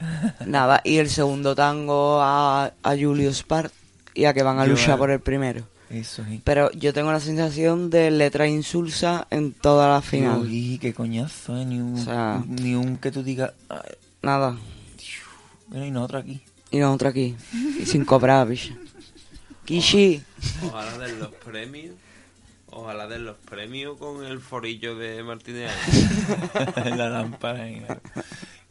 [0.48, 3.72] Nada, y el segundo tango a, a Julius Spart
[4.16, 5.64] y a que van a Yo, luchar por el primero.
[5.92, 6.42] Eso, sí.
[6.44, 10.40] Pero yo tengo la sensación de letra insulsa en toda la final.
[10.42, 11.66] Uy, qué coñazo, ¿eh?
[11.66, 13.92] Ni un, O sea- ni un que tú digas, "Ay,
[14.24, 14.58] Nada.
[15.68, 16.42] bueno, y nosotros aquí.
[16.72, 17.36] Y nosotros aquí.
[17.80, 18.74] Y sin cobrar, picha.
[19.72, 20.22] Kishi.
[20.66, 21.96] Ojalá den los premios.
[22.72, 25.72] Ojalá den los premios con el forillo de Martínez.
[26.98, 27.68] la lámpara.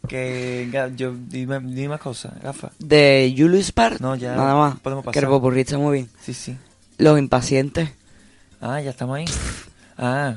[0.07, 2.73] Que, yo, dime, dime más cosas, gafa.
[2.79, 3.99] De Julius Spart.
[4.01, 4.79] No, ya Nada más.
[4.81, 5.25] podemos Que pasar.
[5.25, 6.11] el popurrí está muy bien.
[6.21, 6.55] Sí, sí.
[6.99, 7.89] Los impacientes.
[8.61, 9.25] Ah, ya estamos ahí.
[9.97, 10.35] Ah,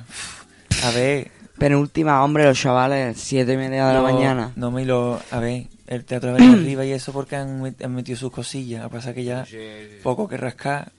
[0.83, 1.29] a ver.
[1.57, 4.53] Penúltima, hombre, los chavales, siete y media de la mañana.
[4.55, 5.21] No me lo.
[5.29, 8.83] A ver, el teatro de arriba y eso porque han, met- han metido sus cosillas.
[8.83, 9.45] A pasar que ya
[10.03, 10.91] poco que rascar.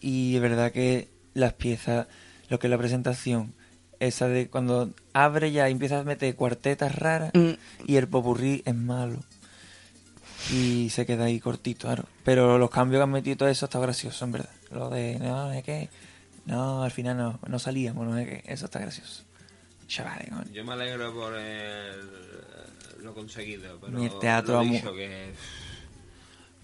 [0.00, 2.06] Y es verdad que las piezas,
[2.48, 3.52] lo que es la presentación,
[4.00, 7.50] esa de cuando abre ya y empieza a meter cuartetas raras Mm.
[7.86, 9.18] y el popurrí es malo.
[10.52, 12.04] Y se queda ahí cortito, claro.
[12.24, 14.50] Pero los cambios que han metido todo eso está gracioso, en verdad.
[14.72, 15.88] Lo de, no, es que,
[16.46, 19.22] no, al final no, no salíamos, no es que, eso está gracioso.
[19.86, 20.28] Chavales.
[20.52, 22.00] Yo me alegro por el-
[23.02, 25.32] lo conseguido, pero Mi teatro lo dicho que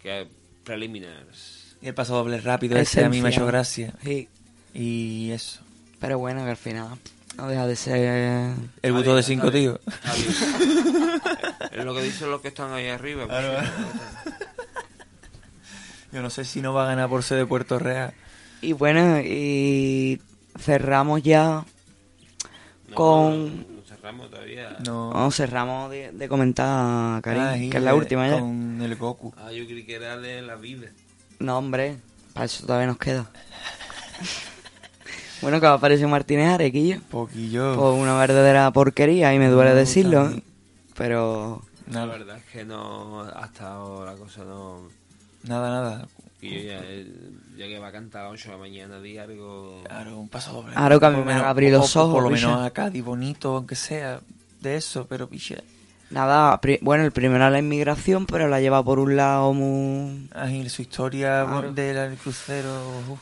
[0.02, 0.28] que
[0.64, 1.76] preliminares.
[1.82, 3.92] Y el paso doble rápido, ese a mí me ha hecho gracia.
[4.02, 4.28] Sí.
[4.74, 5.60] Y eso.
[6.00, 6.96] Pero bueno, que al final
[7.36, 8.54] no deja de ser...
[8.82, 9.80] El buto de cinco tíos.
[11.72, 13.26] Es lo que dicen los que están ahí arriba.
[13.26, 13.68] pues, Claro.
[16.12, 18.14] Yo no sé si no va a ganar por ser de Puerto Real.
[18.62, 20.20] Y bueno, y
[20.58, 21.64] cerramos ya
[22.94, 23.76] con...
[23.76, 24.76] No cerramos todavía.
[24.84, 25.12] No.
[25.12, 28.40] No, cerramos de, de comentar, Karim, Ah, que es la última ya.
[28.40, 29.32] Con el Goku.
[29.36, 30.88] Ah, yo creí que era de la vida.
[31.38, 31.98] No, hombre,
[32.34, 33.30] para eso todavía nos queda.
[35.42, 37.00] bueno, que va a aparecer Martínez Arequillo.
[37.10, 37.74] Poquillo.
[37.76, 40.42] Pues una verdadera porquería, y me duele No, decirlo, también.
[40.96, 41.62] pero...
[41.90, 44.82] La verdad es que no, hasta ahora la cosa no...
[45.44, 46.08] Nada, nada.
[46.40, 47.06] Y yo ya, eh,
[47.56, 49.82] ya que va a cantar a 8 de la mañana, di algo...
[49.84, 50.72] Claro, un paso doble.
[50.74, 53.74] Claro que a mí me abrí los ojos, Por lo menos a Cádiz bonito, aunque
[53.74, 54.20] sea
[54.60, 55.58] de eso, pero piche.
[56.10, 60.28] Nada, bueno, el primero es la inmigración, pero la lleva por un lado muy...
[60.32, 61.72] Ahí su historia Claro.
[61.72, 62.70] del crucero.
[63.10, 63.18] uf.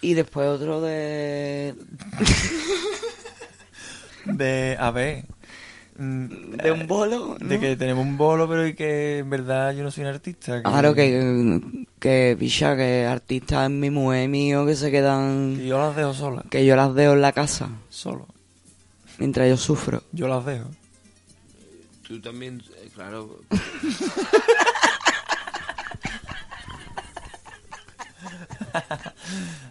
[0.00, 1.74] Y después otro de...
[4.24, 5.24] De, a ver.
[5.98, 9.82] Mm, De un bolo, De que tenemos un bolo, pero y que en verdad yo
[9.82, 10.62] no soy un artista.
[10.62, 11.60] Claro que,
[11.98, 15.56] que, picha, que artistas es mi mujer mío que se quedan...
[15.56, 16.44] Que yo las dejo solas.
[16.50, 18.26] Que yo las dejo en la casa, Solo.
[19.18, 20.02] mientras yo sufro.
[20.12, 20.70] Yo las dejo.
[22.06, 23.40] Tú también, eh, claro...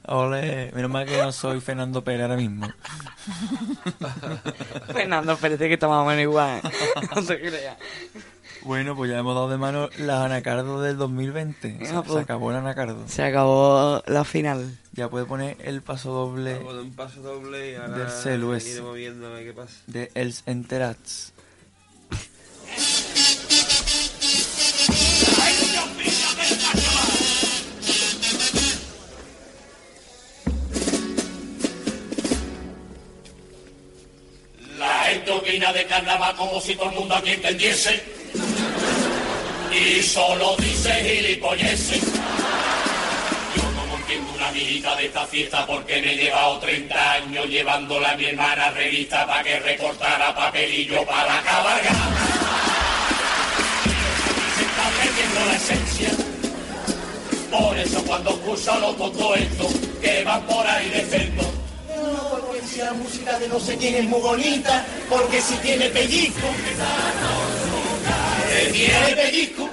[0.08, 2.67] Ole, menos mal que no soy Fernando Pérez ahora mismo.
[4.93, 6.62] Fernando, parece que está más o menos igual.
[7.15, 7.78] No se crea.
[8.63, 11.86] Bueno, pues ya hemos dado de mano las anacardos del 2020.
[11.86, 12.24] Se, Ah, se pues.
[12.24, 13.08] acabó el anacardo.
[13.08, 14.78] Se acabó la final.
[14.93, 18.72] Ya puede poner el paso doble un paso doble y ahora del celu ese.
[18.72, 19.76] iré moviéndome, ¿qué pasa?
[19.88, 21.34] de Els Enterats.
[35.58, 38.00] Opina de carnaval como si todo el mundo aquí entendiese.
[39.72, 42.04] Y solo dice gilipolleces.
[43.56, 48.12] Yo no entiendo una mijita de esta fiesta porque me he llevado 30 años llevándola
[48.12, 52.10] a mi hermana revista para que recortara papelillo para la cabalgata.
[54.56, 56.10] Se está perdiendo la esencia.
[57.52, 61.57] Por eso cuando escucho los tontos estos que van por ahí de.
[62.78, 66.48] Si la música de no sé quién es muy bonita, porque si tiene pellizco.
[68.54, 69.68] ¿Qué tiene pellizco?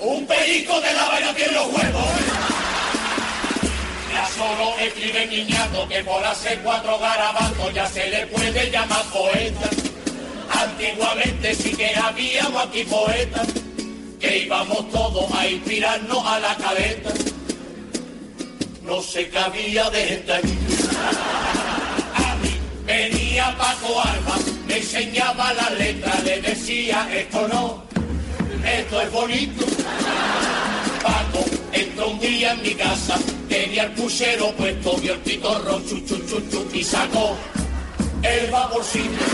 [0.00, 2.06] Un pellizco de la vaina tiene los huevos.
[4.10, 9.68] Ya solo escribe niñato que por hacer cuatro garabatos ya se le puede llamar poeta.
[10.62, 13.48] Antiguamente sí que habíamos aquí poetas
[14.18, 17.10] que íbamos todos a inspirarnos a la caleta.
[18.82, 20.58] No se cabía de gente allí.
[22.14, 27.84] A mí venía Paco Alba, me enseñaba la letra, le decía esto no,
[28.64, 29.64] esto es bonito.
[31.02, 33.18] Paco entró un día en mi casa,
[33.48, 37.36] tenía el puchero puesto, vio el pitorro, chu, chu, y sacó
[38.22, 39.24] el vaporcito.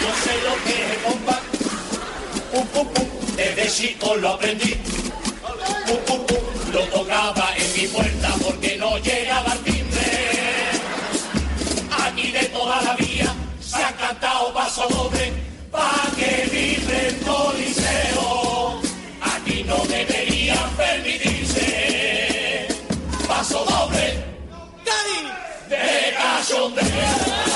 [0.00, 1.40] Yo sé lo que es el compás,
[2.52, 4.74] pum, pum, pum, desde lo aprendí.
[5.86, 10.00] Pum, pum, pum, lo tocaba mi puerta porque no llegaba el timbre.
[12.04, 15.32] Aquí de toda la vía se han cantado paso doble
[15.70, 18.80] pa' que vibre el coliseo.
[19.22, 22.68] Aquí no deberían permitirse
[23.26, 24.24] paso doble
[25.70, 27.49] de cachondeo.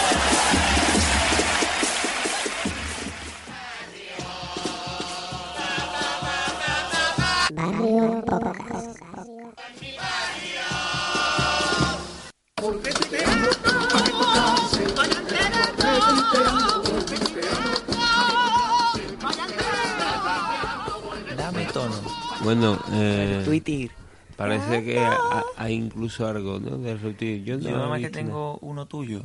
[22.45, 23.91] Bueno, eh, Twitter.
[24.37, 26.77] Parece que ha- hay incluso algo, ¿no?
[26.79, 27.45] De retweet.
[27.45, 29.23] Yo no Yo he nada más que visto tengo uno tuyo.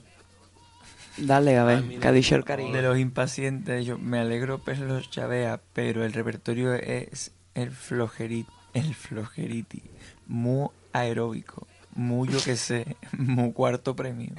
[1.18, 2.72] Dale, a ver, ¿qué ha dicho el cariño?
[2.72, 8.50] De los impacientes, yo me alegro pero los chavea, pero el repertorio es el flojeriti,
[8.74, 9.82] el flojeriti,
[10.28, 14.32] muy aeróbico, muy yo que sé, muy cuarto premio.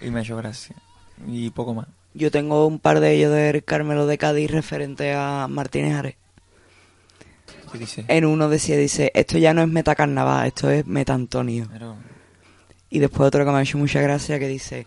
[0.00, 0.76] Y me ha hecho gracia.
[1.26, 1.88] Y poco más.
[2.14, 6.16] Yo tengo un par de ellos de Carmelo de Cádiz referente a Martínez Ares.
[7.72, 8.04] ¿Qué dice?
[8.08, 11.66] En uno decía, dice, esto ya no es metacarnaval, esto es meta Antonio.
[11.72, 11.96] Pero-
[12.90, 14.86] Y después otro que me ha hecho mucha gracia que dice,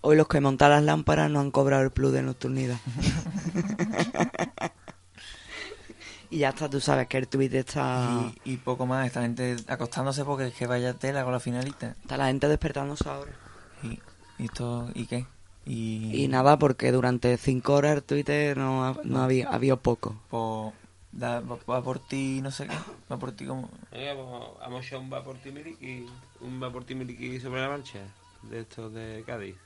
[0.00, 2.78] hoy los que montan las lámparas no han cobrado el plus de nocturnidad.
[6.30, 8.32] y ya está, tú sabes que el tweet está...
[8.44, 11.94] Y, y poco más, esta gente acostándose porque es que vaya tela con la finalista.
[12.02, 13.30] Está la gente despertándose ahora.
[13.84, 14.00] Y,
[14.42, 15.26] y esto, ¿y qué?
[15.64, 20.20] Y, Y nada, porque durante cinco horas el Twitter no, no había, había poco.
[20.30, 20.72] po-
[21.12, 22.76] da- va, va por ti, no sé qué,
[23.10, 23.68] va por ti como...
[23.90, 26.06] Venga, pues, vamos a echar un vapor timiliki,
[26.40, 28.00] un vapor timiliki sobre la marcha,
[28.42, 29.56] de estos de Cádiz.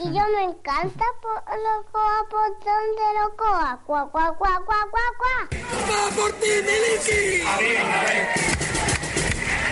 [0.00, 3.80] Y yo me encanta por los coa por donde los coa.
[3.84, 5.48] Cuá, cuá, cuá, cuá, cuá, cuá.
[5.50, 7.42] ¡Va por ti, Miliki!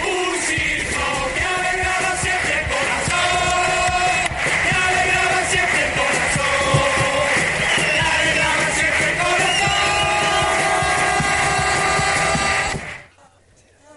[0.03, 2.66] Un circo que alegraba siempre el corazón,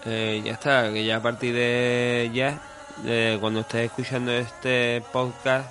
[0.05, 2.59] Eh, ya está, que ya a partir de ya,
[3.05, 5.67] eh, cuando estés escuchando este podcast,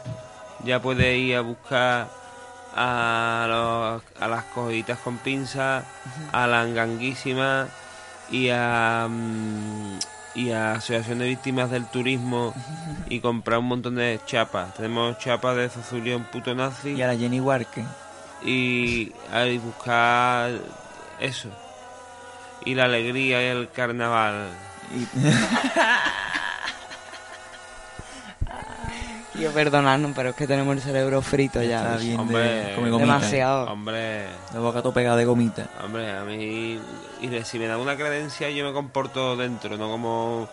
[0.64, 2.08] ya puedes ir a buscar
[2.74, 5.84] a, los- a las cogiditas con pinza,
[6.32, 7.68] a la enganguísima
[8.30, 9.98] y a, mm,
[10.34, 12.54] y a Asociación de Víctimas del Turismo
[13.08, 14.74] y comprar un montón de chapas.
[14.74, 16.90] Tenemos chapas de Zazulión puto nazi.
[16.90, 17.84] Y a la Jenny Warke.
[18.44, 20.50] Y a buscar
[21.18, 21.48] eso.
[22.68, 24.48] Y la alegría y el carnaval.
[29.32, 31.96] Tío, perdonadnos, pero es que tenemos el cerebro frito ya.
[31.96, 33.06] Bien de- Hombre, come gomita.
[33.14, 33.72] Demasiado.
[33.72, 35.66] Hombre, La boca todo pegada de gomita.
[35.82, 36.78] hombre, a mí.
[37.20, 40.48] Y de- si me dan una credencia, yo me comporto dentro, no como.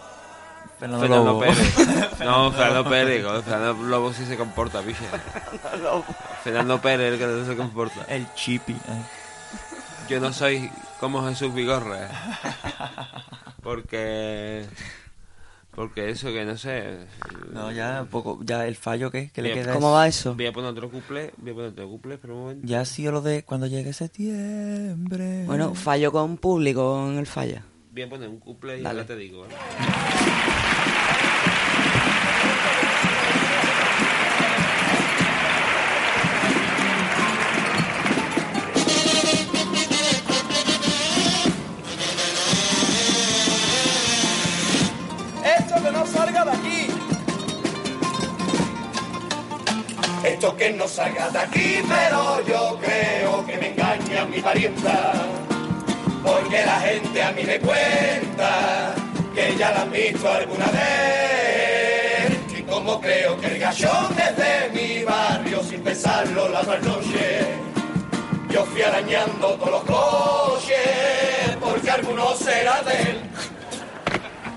[0.79, 1.39] Fernando Fernando Lobo.
[1.41, 1.75] Pérez.
[2.19, 3.25] No, Fernando Pérez.
[3.45, 5.03] Fernando Lobo sí se comporta, piche.
[6.43, 8.05] Fernando Pérez, el que no se comporta.
[8.07, 8.75] El chipi.
[10.09, 10.69] Yo no soy
[11.05, 12.09] como Jesús Vigorra.
[13.61, 14.65] Porque.
[15.69, 16.97] Porque eso que no sé.
[17.51, 19.73] No, ya poco, ya el fallo que, que le queda.
[19.73, 20.33] ¿Cómo va eso?
[20.33, 22.67] Voy a poner otro couple, voy a poner otro couple, pero un momento.
[22.67, 25.43] Ya ha sido lo de cuando llegue septiembre.
[25.45, 27.61] Bueno, fallo con público en el falla.
[27.91, 29.01] Voy a poner un couple y Dale.
[29.01, 29.41] ahora te digo.
[29.41, 29.53] ¿vale?
[45.85, 46.87] que no salga de aquí.
[50.23, 55.13] Esto que no salga de aquí, pero yo creo que me engaña mi parienta.
[56.23, 58.95] Porque la gente a mí me cuenta
[59.35, 62.31] que ya la han visto alguna vez.
[62.57, 67.45] Y como creo que el gachón es de mi barrio, sin pensarlo la noche,
[68.49, 73.34] yo fui arañando todos los coches, porque alguno será de él.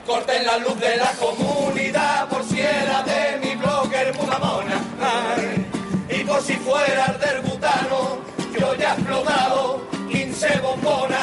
[0.09, 4.81] Corten la luz de la comunidad por si de mi blogger Mudamona.
[5.03, 5.67] Ay,
[6.09, 8.17] y por si fuera el del butano,
[8.59, 11.21] yo ya he explotado 15 bombonas.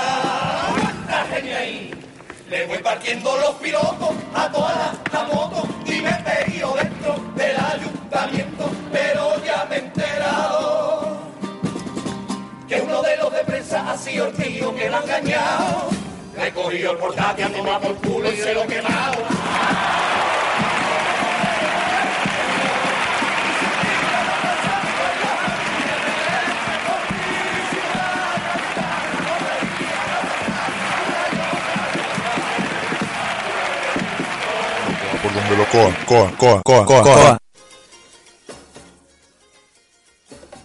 [1.09, 1.95] ¡Ah, ahí!
[2.47, 7.57] Le voy partiendo los pilotos a toda la moto y me he pedido dentro del
[7.57, 11.17] ayuntamiento, pero ya me he enterado
[12.67, 16.04] que uno de los de prensa ha sido el tío que lo ha engañado.
[16.35, 19.25] Le he cogido el portátil a tomar por culo y se lo he quemado.
[35.49, 37.37] de los coa, coa, coa, coa, coa, coa.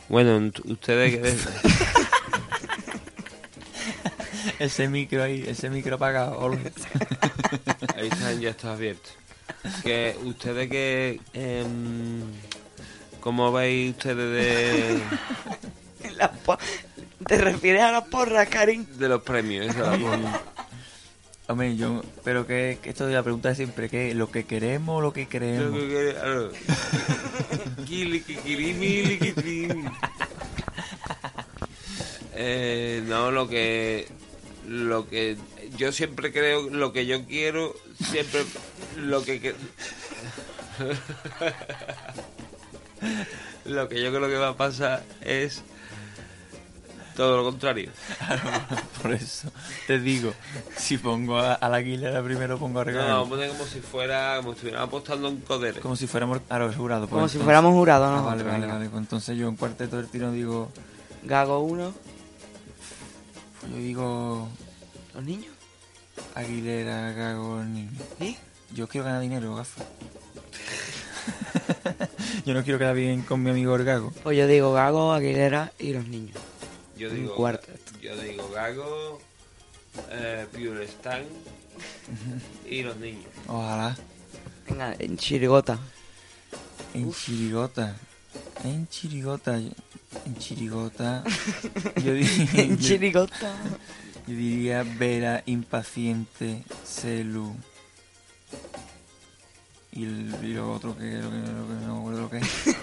[0.09, 1.70] Bueno, ustedes que...
[4.59, 6.51] Ese micro ahí, ese micro apagado.
[7.97, 9.11] Ahí están, ya está abierto.
[9.83, 11.21] Que ustedes que...
[11.33, 12.23] em,
[13.21, 15.01] ¿Cómo veis ustedes de,
[16.17, 16.33] La
[17.27, 18.87] ¿Te refieres a las porras, Karin?
[18.99, 19.67] de los premios?
[19.67, 20.41] Eso, la porra?
[21.49, 24.15] Hombre, yo, pero que, que esto de la pregunta de siempre, ¿qué?
[24.15, 25.79] ¿Lo que queremos o lo que Lo creemos?
[25.81, 26.17] que
[28.23, 29.69] kikiri, mili, kikiri.
[32.35, 34.09] Eh, no, lo que
[34.71, 35.37] lo que
[35.77, 38.45] yo siempre creo, lo que yo quiero, siempre
[38.97, 39.55] lo que que-
[43.65, 45.63] lo que yo creo que va a pasar es
[47.17, 47.91] todo lo contrario.
[49.03, 49.51] Por eso
[49.89, 50.33] te digo,
[50.77, 53.11] si pongo a, a la Aguilera primero pongo a No, regalar.
[53.11, 55.83] vamos a poner como si fuera, como si estuviéramos apostando en coderes.
[55.83, 57.09] Como si fuéramos a los jurados.
[57.09, 58.89] pues Como si fuéramos jurados, Ah, nosotros, vale, vale, vale.
[58.89, 60.71] Pues entonces yo en cuarteto del tiro digo.
[61.25, 61.93] Gago 1.
[63.69, 64.49] Yo digo.
[65.15, 65.55] ¿Los niños?
[66.35, 67.91] Aguilera, Gago, niño.
[68.21, 68.37] ¿Y?
[68.75, 69.85] Yo quiero ganar dinero, gafa.
[72.47, 74.13] yo no quiero quedar bien con mi amigo el Gago.
[74.23, 76.37] Pues yo digo Gago, Aguilera y los niños.
[76.97, 77.93] Yo Un digo, cuarteto.
[78.01, 79.21] yo digo Gago,
[80.11, 81.25] eh, Pure Stan
[82.69, 83.25] y los niños.
[83.49, 83.97] Ojalá.
[84.69, 85.79] Venga, en Chirigota.
[86.95, 87.97] En Chirigota.
[88.65, 89.59] En Chirigota.
[90.27, 91.23] En Chirigota.
[92.05, 93.55] Yo, di- En yo- Chirigota.
[94.27, 97.55] Yo diría Vera, impaciente, Celu.
[99.93, 102.39] Y, el- y lo otro que, lo que, lo que no me acuerdo lo que
[102.39, 102.77] es.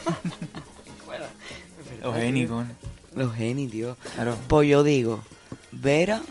[2.01, 2.67] Los Genicon.
[3.15, 3.97] Los geni, tío.
[4.15, 4.37] Claro.
[4.47, 5.23] Pues yo digo
[5.71, 6.21] Vera,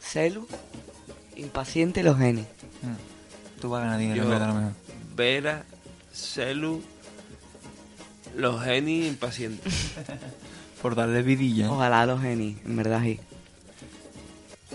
[0.00, 0.46] Celu,
[1.36, 2.46] Impaciente los genes.
[3.60, 4.72] Tú vas a ganar dinero, Yo- en verdad, a lo mejor.
[5.16, 5.64] Vera,
[6.12, 6.82] Celu,
[8.36, 9.72] los geni impacientes.
[10.82, 11.70] Por darle vidilla.
[11.70, 13.20] Ojalá los geni, en verdad sí.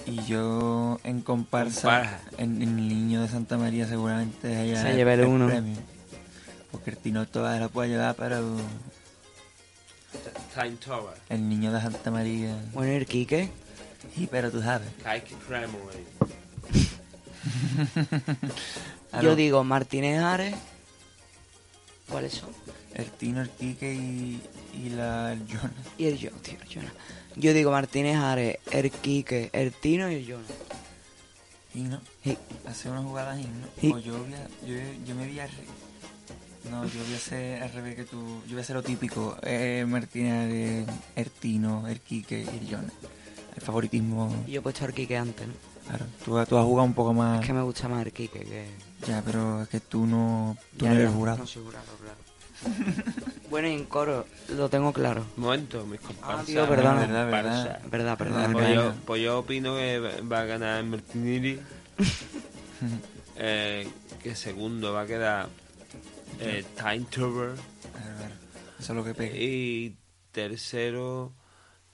[0.06, 5.26] Y yo en comparsa, en, en el niño de Santa María seguramente Se lleve el
[5.26, 5.48] uno.
[5.48, 5.76] premio.
[6.72, 8.56] Porque el Tino todavía lo puede llevar, pero
[10.54, 11.16] Time Tower.
[11.30, 12.58] el niño de Santa María...
[12.74, 13.50] Bueno, ¿y el Quique?
[14.16, 14.88] Sí, pero tú sabes.
[15.04, 15.36] Kike.
[19.22, 20.56] Yo digo Martínez Ares.
[22.10, 22.50] ¿Cuáles son?
[22.98, 24.42] El Tino, el Quique y,
[24.74, 25.72] y la, el Jonas.
[25.98, 26.92] Y el yo, tío, el Jonas.
[27.36, 30.48] Yo digo Martínez Ares, el Quique, el Tino y el Jonas.
[31.76, 32.36] Y no, Sí.
[32.66, 33.68] hacer una jugada ahí, ¿no?
[33.80, 33.92] Sí.
[33.94, 34.76] O yo, voy a- yo,
[35.06, 35.48] yo me voy a...
[36.72, 38.18] No, yo voy a hacer al revés que tú.
[38.46, 39.38] Yo voy a hacer lo típico.
[39.44, 40.86] Eh, Martínez, eh,
[41.16, 42.92] el Tino, el Quique y el Jonas.
[43.56, 44.44] El favoritismo...
[44.48, 45.54] Y yo he puesto al Quique antes, ¿no?
[45.88, 47.40] Claro, tú, tú has jugado un poco más...
[47.42, 48.68] Es que me gusta más el Quique que...
[49.08, 51.38] Ya, pero es que tú no, tú Ya, no eres jurado.
[51.38, 52.18] No soy jurado, claro.
[53.50, 55.26] bueno, y en coro lo tengo claro.
[55.38, 56.42] Un momento, mis comparsas.
[56.42, 57.00] Ah, tío, perdona.
[57.02, 57.82] verdad, verdad.
[57.90, 58.18] Verdad.
[58.52, 61.60] Pues yo, pues yo opino que va a ganar Martinelli.
[63.38, 63.88] eh,
[64.22, 65.48] que segundo va a quedar
[66.40, 67.56] eh, Time ver,
[68.80, 69.36] Eso es lo que pega.
[69.36, 69.96] Y
[70.32, 71.34] tercero.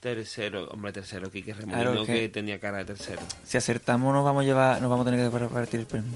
[0.00, 2.12] Tercero, hombre, tercero, Kike Remolino, Claro, que...
[2.12, 3.22] que- tenía cara de tercero.
[3.42, 6.12] Si acertamos nos vamos a llevar, nos vamos a tener que repartir el premio.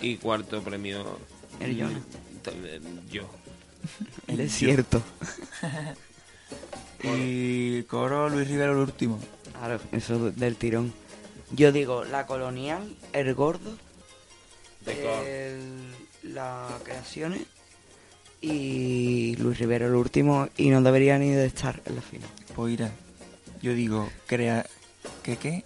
[0.00, 1.18] Y cuarto premio.
[1.58, 2.02] El Jonas.
[2.42, 3.28] también Yo.
[4.28, 5.02] El desierto.
[7.04, 9.18] Y coro Luis Rivero el último.
[9.58, 10.92] Claro, eso del tirón.
[11.50, 13.76] Yo digo la colonial, el gordo,
[14.86, 17.42] el- las creaciones
[18.40, 22.28] y Luis Rivero el último y no debería ni de estar en la final.
[22.54, 22.92] Pues irá.
[23.60, 24.64] Yo digo, crea...
[25.24, 25.64] ¿Qué qué?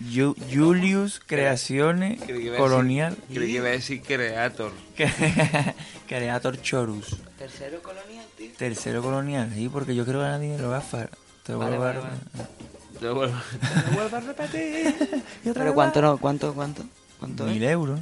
[0.00, 4.72] Ju- Julius Creaciones que Colonial creí que iba a decir Creator.
[6.06, 7.16] Creator Chorus.
[7.38, 8.50] Tercero colonial, tío.
[8.56, 10.04] Tercero Colonial, sí, porque yo
[10.38, 11.08] dinero, gafas.
[11.44, 12.16] Te lo Vale, vuelvo a vale.
[13.00, 15.22] Te vuelvo, te vuelvo a repetir.
[15.54, 16.82] Pero cuánto no, cuánto, cuánto,
[17.20, 17.70] cuánto Mil es?
[17.72, 18.00] euros.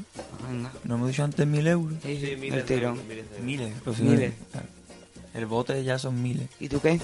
[0.49, 0.70] Venga.
[0.84, 1.95] No hemos dicho antes mil euros.
[2.03, 2.92] Sí, sí, Sí, miles el de tirón.
[3.01, 3.07] euros,
[3.42, 4.34] miles pues, Miles.
[5.34, 6.49] El bote ya son miles.
[6.61, 7.01] ¿Y tú qué?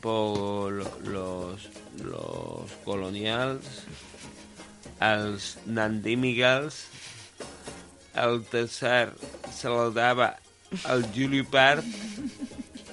[0.00, 1.68] Por lo- los,
[2.02, 3.64] los colonials,
[5.00, 6.86] els nandímigals,
[8.14, 9.12] el tercer
[9.54, 10.36] se lo daba
[10.84, 11.84] al Juli Park,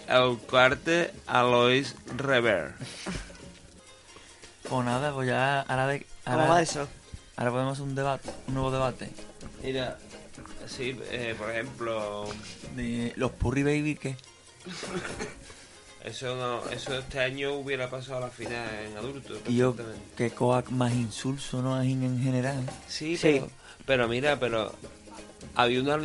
[0.08, 0.92] el cuarto
[1.28, 2.74] a Lois Rever.
[4.70, 6.88] Pues nada, pues ya ahora, de, ¿Cómo ahora, va eso?
[7.38, 9.10] ahora podemos hacer un debate, un nuevo debate.
[9.64, 9.98] Mira,
[10.68, 12.26] sí, eh, por ejemplo,
[12.76, 14.16] De los Purry Baby, ¿qué?
[16.08, 19.38] eso no, eso este año hubiera pasado a la final en adultos.
[19.48, 19.76] Y yo,
[20.16, 21.82] que coac más insulso, ¿no?
[21.82, 22.64] En general.
[22.88, 23.34] Sí, Sí.
[23.34, 23.50] Pero,
[23.86, 24.74] pero mira, pero
[25.56, 25.98] había una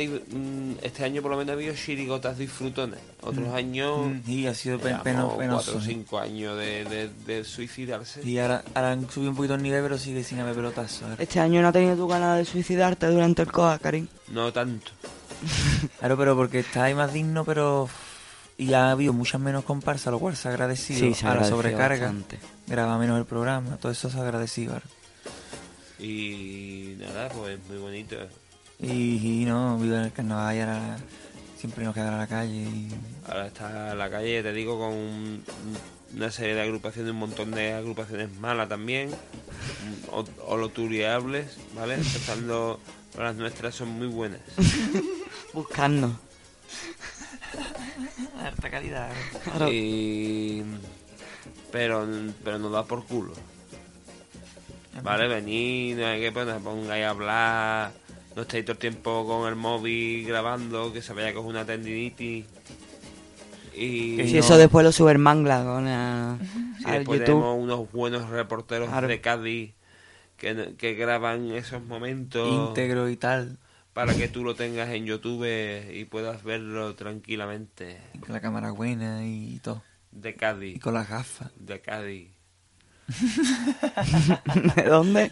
[0.81, 3.55] este año por lo menos había chirigotas disfrutones otros Mm.
[3.55, 5.85] años Mm, y ha sido pe- llevamos peno- penoso, cuatro o ¿eh?
[5.93, 9.83] cinco años de, de- de suicidarse Y ahora, ahora han subido un poquito el nivel,
[9.83, 11.03] pero sigue sin haber pelotazos.
[11.03, 11.15] ahora.
[11.19, 14.07] Este año no has tenido tu ganas de suicidarte durante el COA, Karim.
[14.29, 14.91] no tanto
[15.99, 17.89] Claro, pero porque está ahí más digno, pero...
[18.63, 21.35] Y ha habido muchas menos comparsas, lo cual se ha agradecido Sí, se ha a
[21.35, 22.05] la sobrecarga.
[22.05, 22.39] bastante.
[22.67, 24.73] Graba menos el programa, todo eso se ha agradecido.
[24.73, 24.85] ahora.
[25.99, 28.15] y nada pues muy bonito
[28.79, 30.97] Y, y no, viva el carnaval y ahora
[31.57, 32.55] siempre nos queda a la calle.
[32.61, 32.89] Y...
[33.27, 35.43] ahora está la calle te digo con un-
[36.15, 39.09] una serie de agrupaciones un montón de agrupaciones malas también
[40.11, 42.79] o, o loturiables vale empezando
[43.17, 44.41] las nuestras son muy buenas
[45.53, 46.19] Buscando.
[48.43, 49.09] Harta calidad.
[49.43, 49.71] Claro.
[49.71, 50.63] Y...
[51.71, 52.05] Pero,
[52.43, 53.33] pero nos da por culo.
[55.01, 57.91] Vale, venid, no hay que pues, nos pongáis a hablar,
[58.35, 61.65] no estéis todo el tiempo con el móvil grabando, que se vaya a coger una
[61.65, 62.45] tendinitis.
[63.75, 66.37] Y Si eso después lo sube el mangla con a,
[66.77, 67.25] si al después YouTube.
[67.41, 69.07] tenemos unos buenos reporteros Claro.
[69.07, 69.73] de Cádiz
[70.37, 73.57] que, que graban esos momentos Íntegro y tal.
[73.93, 75.45] Para que tú lo tengas en YouTube
[75.91, 77.99] y puedas verlo tranquilamente.
[78.19, 79.83] Con la cámara buena y todo.
[80.11, 80.75] De Cádiz.
[80.75, 81.51] Y con las gafas.
[81.57, 82.29] De Cádiz.
[84.75, 85.31] ¿De dónde?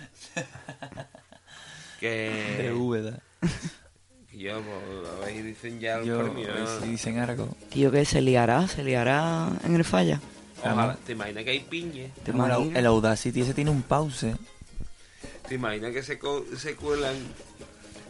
[1.99, 2.55] Que...
[2.57, 3.19] De Úbeda.
[4.33, 6.79] yo, pues, ahí dicen ya los Yo, premios.
[6.81, 7.55] si dicen algo.
[7.69, 10.19] Tío, que se liará, se liará en el falla.
[10.59, 12.11] Ojalá, ¿te imaginas que hay piñe?
[12.23, 12.75] ¿Te imaginas?
[12.77, 14.35] El Audacity ese tiene un pause.
[15.47, 17.15] ¿Te imaginas que se, co- se cuelan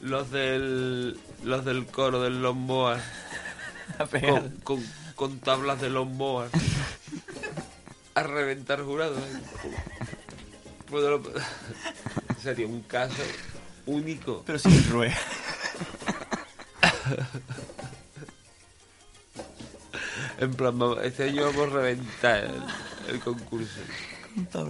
[0.02, 3.00] los del los del coro del Lomboa
[4.28, 4.86] con, con,
[5.16, 6.48] con tablas de Lomboa
[8.16, 9.20] a reventar jurados?
[10.92, 11.22] Lo-
[12.42, 13.24] sería un caso
[13.86, 14.44] único.
[14.46, 15.18] Pero sin rueda.
[20.40, 22.64] En plan, este año vamos a reventar el,
[23.16, 23.80] el concurso.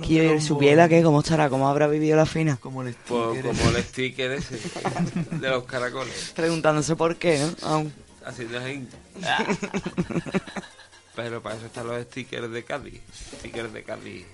[0.05, 2.57] Quiero ir supiera que cómo estará, cómo habrá vivido la fina.
[2.57, 4.59] Como el Pues como el sticker ese
[5.31, 6.33] de los caracoles.
[6.35, 7.67] Preguntándose por qué, ¿no?
[7.67, 7.93] Aún.
[8.25, 8.87] Haciendo así.
[11.15, 13.01] Pero para eso están los stickers de Cádiz.
[13.39, 14.25] Stickers de Cádiz.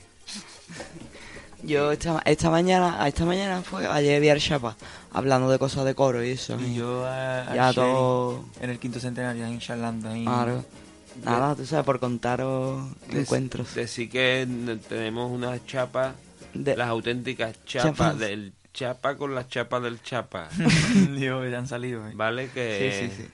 [1.64, 4.78] Yo esta, esta mañana, a esta mañana fue, ayer vi al Chapa,
[5.12, 6.58] hablando de cosas de coro y eso.
[6.60, 8.46] Y yo a, Ya todo...
[8.62, 10.24] En el quinto centenario, ahí charlando ahí.
[10.24, 10.64] Claro.
[11.24, 13.74] Nada, tú sabes, por contaros Dec- encuentros.
[13.76, 14.48] Decir que
[14.88, 16.14] tenemos unas chapas,
[16.54, 18.20] De- las auténticas chapas Chapas.
[18.20, 20.50] del chapa con las chapas del chapa.
[21.16, 22.08] Dios, ya han salido.
[22.08, 22.12] eh.
[22.16, 22.50] ¿Vale?
[22.50, 23.30] Que Sí, sí, sí.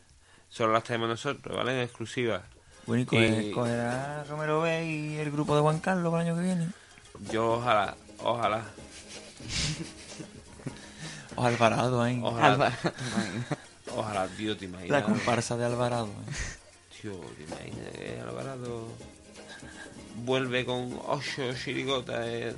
[0.49, 1.73] solo las tenemos nosotros, ¿vale?
[1.73, 2.43] En exclusiva.
[2.85, 6.37] Bueno, y coge- cogerá Romero B y el grupo de Juan Carlos para el año
[6.37, 6.67] que viene.
[7.31, 8.63] Yo ojalá, ojalá.
[11.35, 12.19] O Alvarado ahí.
[12.23, 12.71] Ojalá.
[13.95, 14.89] Ojalá, tío, te imaginas.
[14.91, 16.07] La comparsa de Alvarado.
[16.07, 16.33] eh.
[17.11, 18.87] Imaginas que Alvarado
[20.25, 22.25] vuelve con ocho chirigotas.
[22.27, 22.55] eh.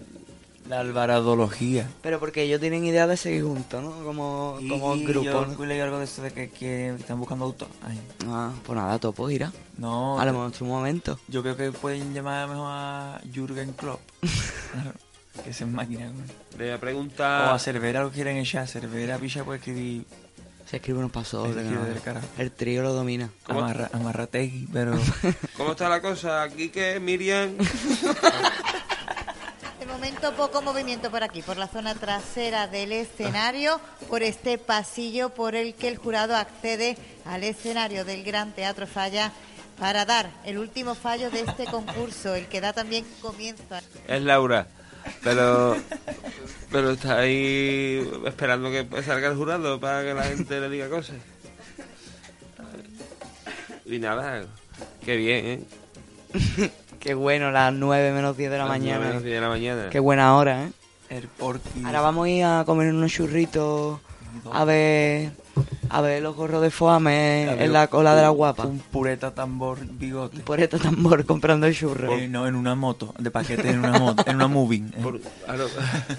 [0.70, 1.88] La alvaradología.
[2.02, 4.04] Pero porque ellos tienen idea de seguir juntos, ¿no?
[4.04, 5.66] Como, como Y grupo, yo ¿no?
[5.66, 7.68] leí algo de eso de que, que están buscando autos.
[7.84, 9.52] Ay, Ah, pues nada, topo irá.
[9.78, 10.20] no.
[10.20, 11.20] A lo mejor en su momento.
[11.28, 14.02] Yo creo que pueden llamar mejor a Jürgen Klopp.
[14.72, 14.92] Claro,
[15.44, 16.08] que se es máquina.
[16.12, 16.26] güey.
[16.58, 17.54] Le voy a O preguntar.
[17.54, 18.68] a Cervera lo quieren echar.
[18.68, 20.04] Cervera picha puede escribir
[20.76, 21.56] Se escribe unos pasos.
[21.56, 22.28] Del carajo.
[22.38, 23.30] El trío lo domina.
[23.46, 23.60] ¿Cómo?
[23.62, 25.00] amarra, amarrategui, pero...
[25.56, 26.44] ¿Cómo está la cosa?
[26.44, 27.56] Aquí que Miriam.
[29.80, 35.30] De momento poco movimiento por aquí, por la zona trasera del escenario, por este pasillo
[35.30, 39.32] por el que el jurado accede al escenario del Gran Teatro Falla
[39.80, 43.64] para dar el último fallo de este concurso, el que da también comienzo.
[43.74, 43.82] a-
[44.14, 44.68] Es Laura.
[45.24, 45.76] Pero.
[46.72, 51.16] Pero está ahí esperando que salga el jurado para que la gente le diga cosas.
[53.86, 54.46] Y nada,
[55.06, 56.70] qué bien, ¿eh?
[57.00, 58.96] Qué bueno, las 9 menos 10 de la Las mañana.
[58.96, 59.90] nueve menos diez de la mañana.
[59.92, 60.72] Qué buena hora, ¿eh?
[61.10, 61.84] El porqui.
[61.86, 64.00] Ahora vamos a ir a comer unos churritos
[64.52, 65.32] a ver
[65.90, 68.66] a ver los gorros de foame en la cola de la guapa.
[68.66, 70.40] Un pureta tambor bigote.
[70.40, 72.20] Por esto tambor comprando churros.
[72.20, 74.88] Eh, no, en una moto, de paquete en una moto, en una moving.
[74.98, 75.00] eh.
[75.02, 75.68] Por- claro,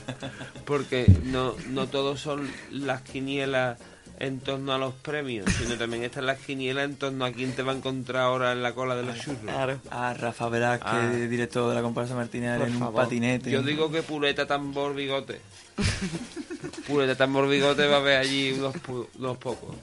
[0.64, 3.78] porque no, no todos son las quinielas
[4.18, 7.62] en torno a los premios, sino también están las quinielas en torno a quién te
[7.62, 9.42] va a encontrar ahora en la cola de los churros.
[9.42, 9.78] Claro.
[9.90, 11.10] A Rafa Velázquez, Ah.
[11.28, 13.50] director de la comparsa Martínez, en un patinete.
[13.50, 15.40] Yo digo que pureta tambor bigote.
[16.86, 19.76] pureta tambor bigote va a haber allí unos, pu- unos pocos.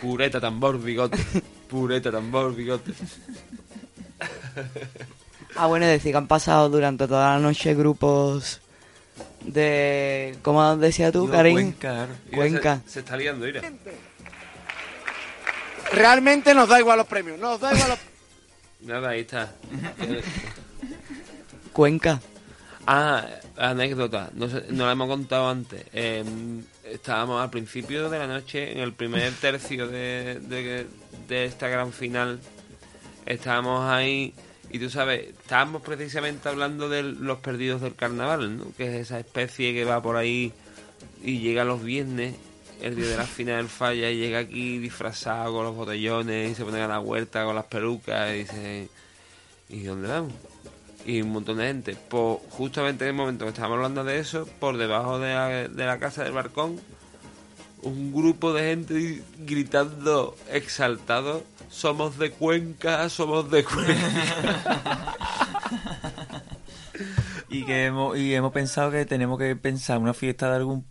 [0.00, 1.18] Pureta tambor bigote.
[1.68, 2.92] Pureta tambor bigote.
[5.56, 8.60] Ah, bueno, y decir que han pasado durante toda la noche grupos
[9.44, 10.36] de...
[10.42, 11.54] ¿Cómo decías tú, Digo, Karim?
[11.54, 12.06] Cuenca.
[12.32, 12.80] Cuenca.
[12.86, 13.60] Se, se está liando, mira.
[15.92, 17.98] Realmente nos da igual los premios, nos da igual los
[18.82, 19.52] Nada, ahí está.
[21.72, 22.20] Cuenca.
[22.86, 23.26] Ah,
[23.56, 25.84] anécdota, no, no la hemos contado antes.
[25.92, 26.24] Eh,
[26.84, 30.86] estábamos al principio de la noche, en el primer tercio de, de-
[31.28, 32.40] de esta gran final.
[33.26, 34.34] Estábamos ahí
[34.70, 38.72] y tú sabes, estábamos precisamente hablando de los perdidos del carnaval, ¿no?
[38.76, 40.52] Que es esa especie que va por ahí
[41.22, 42.34] y llega los viernes,
[42.80, 46.64] el día de la final falla y llega aquí disfrazado con los botellones y se
[46.64, 48.88] pone a la huerta con las pelucas y dice,
[49.68, 50.32] ¿y dónde vamos?
[51.04, 51.96] Y un montón de gente.
[52.08, 55.86] Pues justamente en el momento que estábamos hablando de eso, por debajo de la, de
[55.86, 56.80] la casa del balcón,
[57.82, 65.16] un grupo de gente gritando exaltado, somos de Cuenca, somos de Cuenca.
[67.52, 70.86] Y que hemos, y hemos pensado que tenemos que pensar una fiesta de algún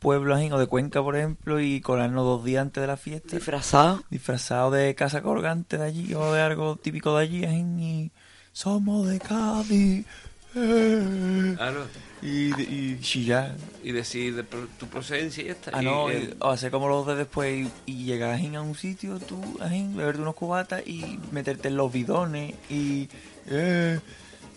[0.00, 3.36] pueblo así, o de Cuenca, por ejemplo, y colarnos dos días antes de la fiesta.
[3.36, 4.02] ¿Disfrazado?
[4.10, 8.12] Disfrazado de casa colgante de allí, o de algo típico de allí, así, y
[8.60, 10.06] somos de Cádiz.
[10.54, 11.54] eh.
[11.56, 11.84] Claro.
[12.22, 13.54] Y, y chillar.
[13.84, 15.70] y decir de pro- tu procedencia y ya está.
[15.74, 18.62] Ah, Y, no, eh, y- o hacer como los de después y, y llegar a
[18.62, 23.08] un sitio, tú, así, beberte unos cubatas y meterte en los bidones y...
[23.48, 24.00] Eh.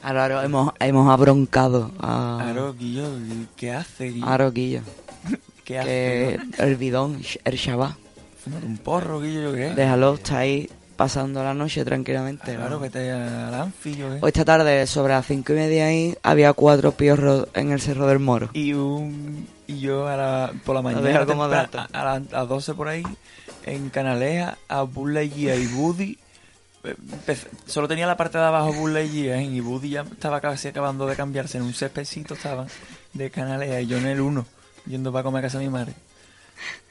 [0.01, 2.39] Ahora, ahora hemos, hemos abroncado a...
[2.41, 3.09] Claro, Guillo,
[3.57, 4.25] ¿qué hace, Guillo?
[4.25, 4.81] Aro, Guillo.
[5.65, 6.63] ¿Qué Que hace?
[6.63, 7.97] el bidón, el Shabbat.
[8.45, 9.73] Fúmate un porro, Guillo, yo qué.
[9.75, 10.69] Déjalo, está ahí
[10.99, 12.55] pasando la noche tranquilamente.
[12.55, 12.79] Claro, ¿no?
[12.81, 14.15] vete al Anfi, yo qué.
[14.21, 18.05] Hoy esta tarde, sobre las cinco y media ahí, había cuatro piorros en el Cerro
[18.05, 18.49] del Moro.
[18.51, 20.99] Y un y yo a la, por la mañana
[21.93, 23.03] a, las 12 por ahí
[23.65, 26.17] en Canaleja a Lightyear y
[26.83, 30.67] eh, empecé- solo tenía la parte de abajo Buzz Lightyear y Woody ya estaba casi
[30.67, 32.67] acabando de cambiarse en un céspedcito estaban
[33.13, 34.45] de Canaleja y yo en el 1
[34.85, 35.93] yendo para comer a casa de mi madre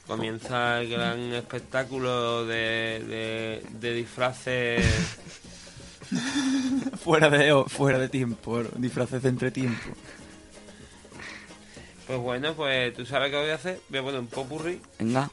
[0.09, 4.83] comienza el gran espectáculo de, de, de disfraces.
[7.03, 9.89] fuera de fuera de tiempo bueno, disfraces de entretiempo
[12.07, 13.79] Pues bueno, pues tú sabes qué voy a hacer.
[13.89, 15.29] Voy a poner un popurrí Venga.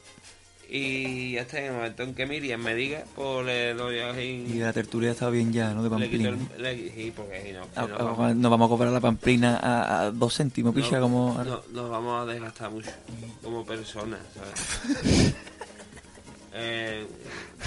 [0.69, 1.59] Y ya está.
[1.59, 4.53] En el momento en que Miriam me diga, pues le doy y ahí.
[4.59, 5.83] la tertulia estaba bien ya ¿no?
[5.83, 6.61] de Pamplina el.
[6.61, 8.99] le- sí, porque si no, si Ah, no, ah, vamos- nos vamos a cobrar la
[9.01, 12.91] pamplina a, a dos céntimos picha no, como no, nos vamos a desgastar mucho
[13.43, 15.33] como personas, ¿sabes?
[16.53, 17.05] eh,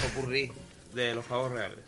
[0.01, 0.51] popurrí
[0.93, 1.79] de los pavos reales.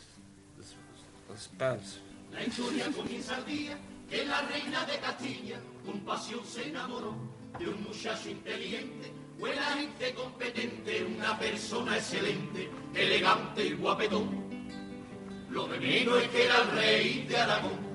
[1.29, 1.99] Los Spurs.
[2.31, 3.77] La historia comienza el día
[4.09, 7.15] que la reina de Castilla con pasión se enamoró
[7.59, 14.43] de un muchacho inteligente, buena gente competente, una persona excelente, elegante y guapetón.
[15.49, 17.93] Lo de menos es que era el rey de Aragón.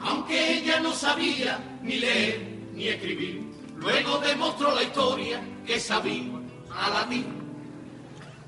[0.00, 2.40] Aunque ella no sabía ni leer
[2.72, 3.42] ni escribir,
[3.76, 6.40] luego demostró la historia que sabía
[6.70, 7.26] a latín.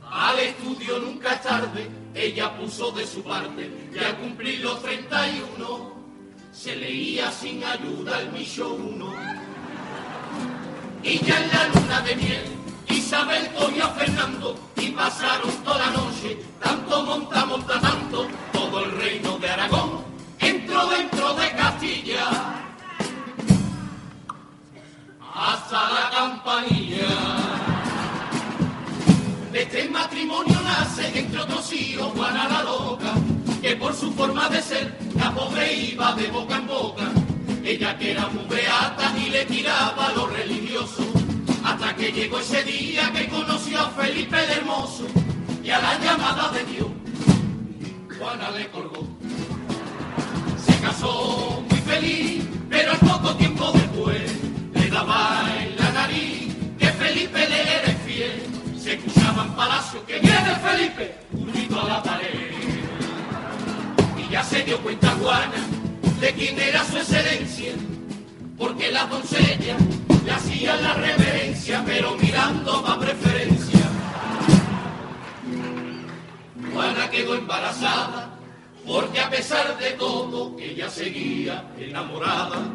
[0.02, 5.96] Al estudio nunca es tarde, ella puso de su parte y al cumplir los 31
[6.52, 9.35] se leía sin ayuda el Micho 1.
[11.06, 12.44] Y ya en la luna de miel,
[12.88, 19.38] Isabel cogió Fernando y pasaron toda la noche, tanto monta, monta tanto, todo el reino
[19.38, 20.04] de Aragón
[20.40, 22.24] entró dentro de Castilla
[25.32, 27.06] hasta la campanilla.
[29.52, 33.12] De este matrimonio nace, entre otros hijos, Juana la loca,
[33.62, 37.25] que por su forma de ser, la pobre iba de boca en boca.
[37.66, 41.02] Ella que era muy beata y le tiraba a lo religioso,
[41.64, 45.04] hasta que llegó ese día que conoció a Felipe el Hermoso,
[45.64, 46.88] y a la llamada de Dios,
[48.16, 49.04] Juana le colgó.
[50.64, 54.32] Se casó muy feliz, pero al poco tiempo después
[54.72, 58.42] le daba en la nariz que Felipe le era infiel.
[58.80, 62.52] Se escuchaba en palacio que viene Felipe, un grito a la pared.
[64.16, 65.75] Y ya se dio cuenta Juana
[66.20, 67.72] de quién era su excelencia,
[68.56, 69.80] porque las doncellas
[70.24, 73.80] le hacían la reverencia, pero mirando más preferencia.
[76.72, 78.30] Juana quedó embarazada,
[78.86, 82.66] porque a pesar de todo ella seguía enamorada.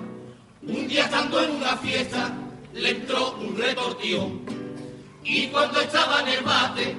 [0.64, 2.32] Un día estando en una fiesta
[2.74, 4.42] le entró un retortión
[5.24, 6.96] y cuando estaba en el bate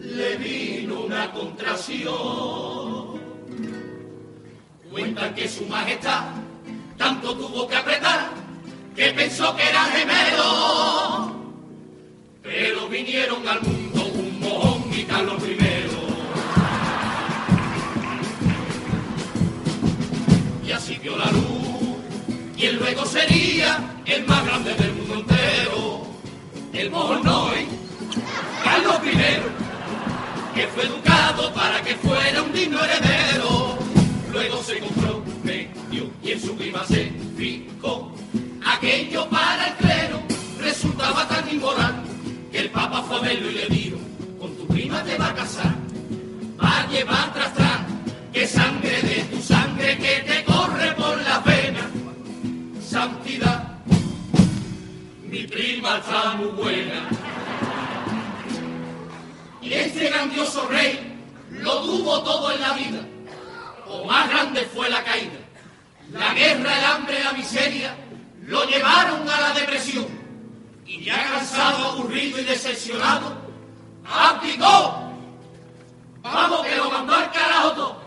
[0.00, 2.83] le vino una contracción.
[4.94, 6.22] Cuentan que su majestad
[6.96, 8.30] tanto tuvo que apretar
[8.94, 11.32] que pensó que eran gemelos,
[12.40, 15.58] pero vinieron al mundo un mojón y Carlos I.
[20.64, 21.64] Y así vio la luz
[22.66, 26.06] el luego sería el más grande del mundo entero.
[26.72, 27.66] El Mojonoy,
[28.62, 33.63] Carlos I, que fue educado para que fuera un digno heredero.
[34.34, 38.12] Luego se compró, vendió y en su prima se fijó.
[38.66, 40.22] Aquello para el clero
[40.58, 42.02] resultaba tan inmoral
[42.50, 43.96] que el Papa fue a verlo y le dijo,
[44.40, 45.72] con tu prima te va a casar,
[46.60, 47.80] va a llevar tras tras,
[48.32, 51.86] que sangre de tu sangre que te corre por las venas.
[52.84, 53.78] Santidad,
[55.28, 57.08] mi prima está muy buena.
[59.62, 60.98] Y este grandioso rey
[61.50, 63.13] lo tuvo todo en la vida,
[63.94, 65.38] o más grande fue la caída.
[66.12, 67.96] La guerra, el hambre, la miseria
[68.46, 70.06] lo llevaron a la depresión.
[70.86, 73.36] Y ya cansado, aburrido y decepcionado,
[74.04, 75.12] abdicó.
[76.22, 78.04] Vamos, que lo mandó al carajo todo.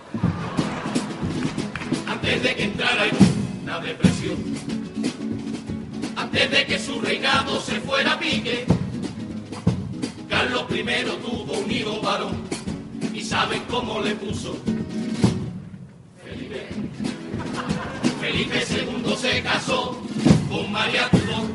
[2.08, 3.18] Antes de que entrara en
[3.64, 4.38] una depresión,
[6.16, 8.66] antes de que su reinado se fuera a pique,
[10.30, 10.84] Carlos I
[11.24, 12.44] tuvo un hijo varón.
[13.14, 14.56] ¿Y saben cómo le puso?
[18.20, 18.60] Felipe.
[18.60, 20.02] Felipe II se casó
[20.50, 21.48] con María Tudor,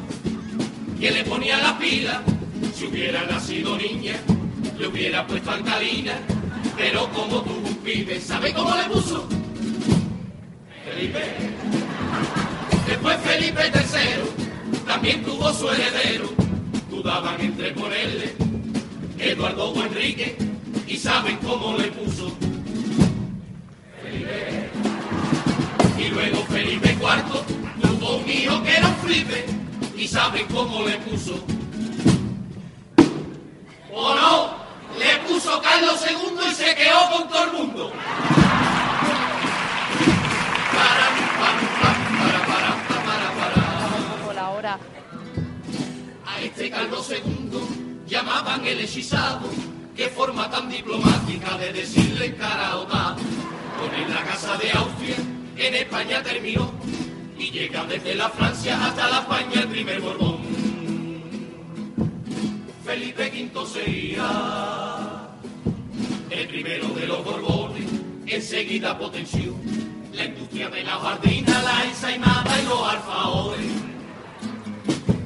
[1.01, 2.23] que le ponía la pila.
[2.75, 4.15] Si hubiera nacido niña,
[4.79, 6.15] le hubiera puesto alcalina,
[6.77, 9.29] pero como tuvo un pibe, ¿sabe cómo le puso?
[10.85, 11.21] Felipe.
[12.87, 16.31] Después Felipe III también tuvo su heredero,
[16.91, 18.35] dudaban entre ponerle
[19.19, 20.37] Eduardo o Enrique,
[20.87, 22.37] y saben cómo le puso.
[26.03, 29.47] Y luego Felipe IV tuvo un hijo que era un flipe
[29.97, 31.35] y saben cómo le puso.
[33.93, 34.57] ¿O no?
[34.99, 37.93] Le puso Carlos II y se quedó con todo el mundo.
[40.73, 41.07] Para,
[41.39, 44.27] para, para, para, para, para.
[44.27, 44.79] Por ahora.
[46.27, 49.49] A este Carlos II llamaban el hechizado.
[49.95, 53.19] Qué forma tan diplomática de decirle encaraotado.
[53.79, 55.17] Con él la casa de Austria
[55.67, 56.73] en España terminó
[57.39, 60.39] y llega desde la Francia hasta la España el primer Borbón.
[62.85, 65.29] Felipe V sería
[66.31, 67.85] el primero de los Borbones,
[68.27, 69.55] enseguida potenció
[70.13, 73.67] la industria de la jardina, la ensaimada y los alfajores.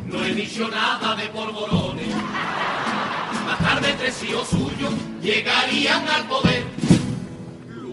[0.07, 2.15] No dicho nada de polvorones.
[3.47, 6.86] Más tarde tres hijos suyos llegarían al poder.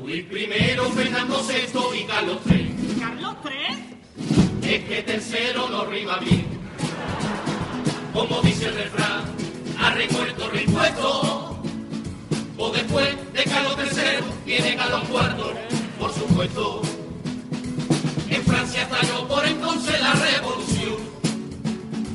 [0.06, 0.48] Luis I,
[0.96, 3.00] Fernando VI y Carlos III.
[3.00, 4.70] ¿Carlos III?
[4.70, 6.46] Es que tercero no rima bien.
[8.12, 9.24] Como dice el refrán,
[9.80, 11.64] a recuerdo recuerdo.
[12.58, 16.82] O después de Carlos III viene Carlos IV, por supuesto.
[18.30, 20.98] En Francia estalló por entonces la revolución.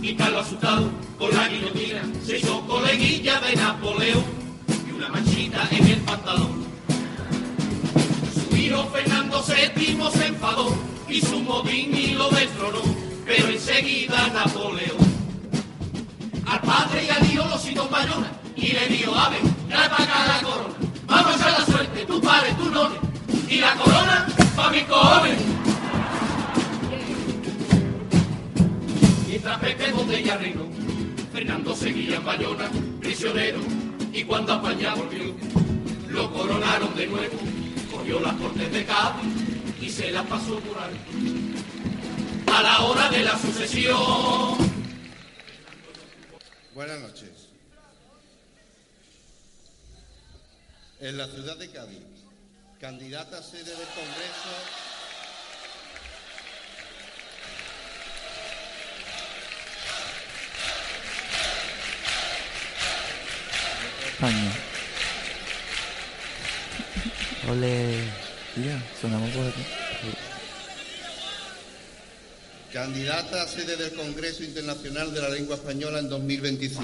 [0.03, 4.25] Y Carlos asustado con la guillotina se hizo coleguilla de Napoleón
[4.87, 6.48] y una manchita en el pantalón.
[8.87, 10.77] Fernando VII se enfadó
[11.09, 12.81] y su motín y lo destronó,
[13.27, 14.97] pero enseguida Napoleón.
[16.47, 20.41] Al padre y al hijo los citó Bayona y le dijo, ave, trae para la
[20.43, 20.75] corona,
[21.07, 22.97] vamos a la suerte, tu padre, tu none,
[23.49, 24.27] y la corona
[24.57, 25.39] pa' mis cojones.
[29.29, 30.63] Mientras Pepe Botella reinó,
[31.33, 32.71] Fernando seguía en Bayona,
[33.01, 33.59] prisionero,
[34.13, 35.35] y cuando España volvió,
[36.09, 37.39] lo coronaron de nuevo,
[38.09, 39.35] cogió las cortes de Cádiz
[39.83, 41.55] y se las pasó por ahí.
[42.47, 44.69] A la hora de la sucesión,
[46.75, 47.49] Buenas noches.
[51.01, 52.03] En la ciudad de Cádiz,
[52.81, 54.49] candidata a sede del Congreso.
[64.07, 64.68] España.
[67.51, 68.05] Ole.
[68.57, 69.63] Mira, sonamos por aquí.
[72.73, 76.83] Candidata a sede del Congreso Internacional de la Lengua Española en 2025,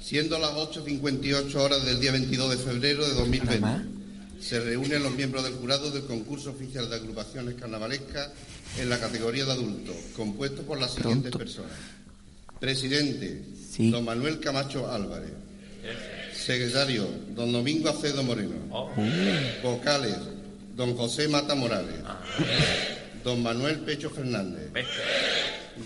[0.00, 4.00] siendo las 8.58 horas del día 22 de febrero de 2020.
[4.40, 8.30] Se reúnen los miembros del jurado del concurso oficial de agrupaciones carnavalescas
[8.78, 11.72] en la categoría de adultos, compuesto por las siguientes personas.
[12.58, 13.44] Presidente,
[13.90, 15.32] don Manuel Camacho Álvarez.
[16.40, 18.56] Secretario, don Domingo Acedo Moreno.
[19.62, 20.16] Vocales,
[20.74, 22.00] don José Mata Morales.
[23.22, 24.70] Don Manuel Pecho Fernández.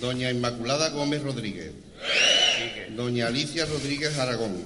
[0.01, 1.73] Doña Inmaculada Gómez Rodríguez.
[2.97, 4.65] Doña Alicia Rodríguez Aragón.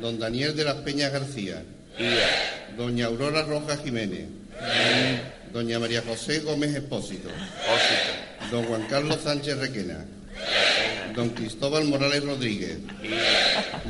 [0.00, 1.62] Don Daniel de las Peñas García.
[2.76, 4.26] Doña Aurora Rojas Jiménez.
[5.52, 7.28] Doña María José Gómez Expósito.
[8.50, 10.04] don Juan Carlos Sánchez Requena,
[11.14, 12.78] don Cristóbal Morales Rodríguez,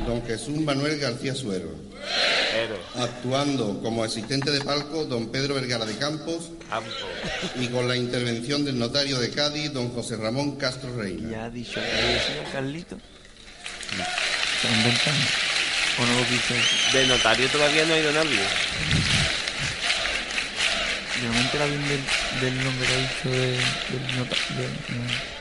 [0.05, 1.73] don Jesús Manuel García Suero,
[2.95, 6.51] actuando como asistente de palco don Pedro Vergara de Campos
[7.59, 11.29] y con la intervención del notario de Cádiz, don José Ramón Castro Reina.
[11.29, 12.95] Ya ha dicho que Carlito.
[12.95, 14.03] No.
[14.61, 15.15] ¿Se lo inventan?
[15.99, 16.97] ¿O no lo dice?
[16.97, 18.39] De notario todavía no ha ido nadie.
[21.21, 22.01] Yo no me entera bien del,
[22.41, 25.32] del nombre que ha dicho de, del notario.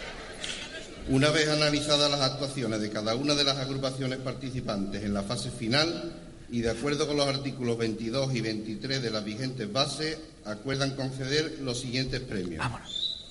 [1.09, 5.51] Una vez analizadas las actuaciones de cada una de las agrupaciones participantes en la fase
[5.51, 6.13] final
[6.51, 11.59] y de acuerdo con los artículos 22 y 23 de las vigentes bases, acuerdan conceder
[11.61, 12.59] los siguientes premios.
[12.59, 13.27] Vámonos.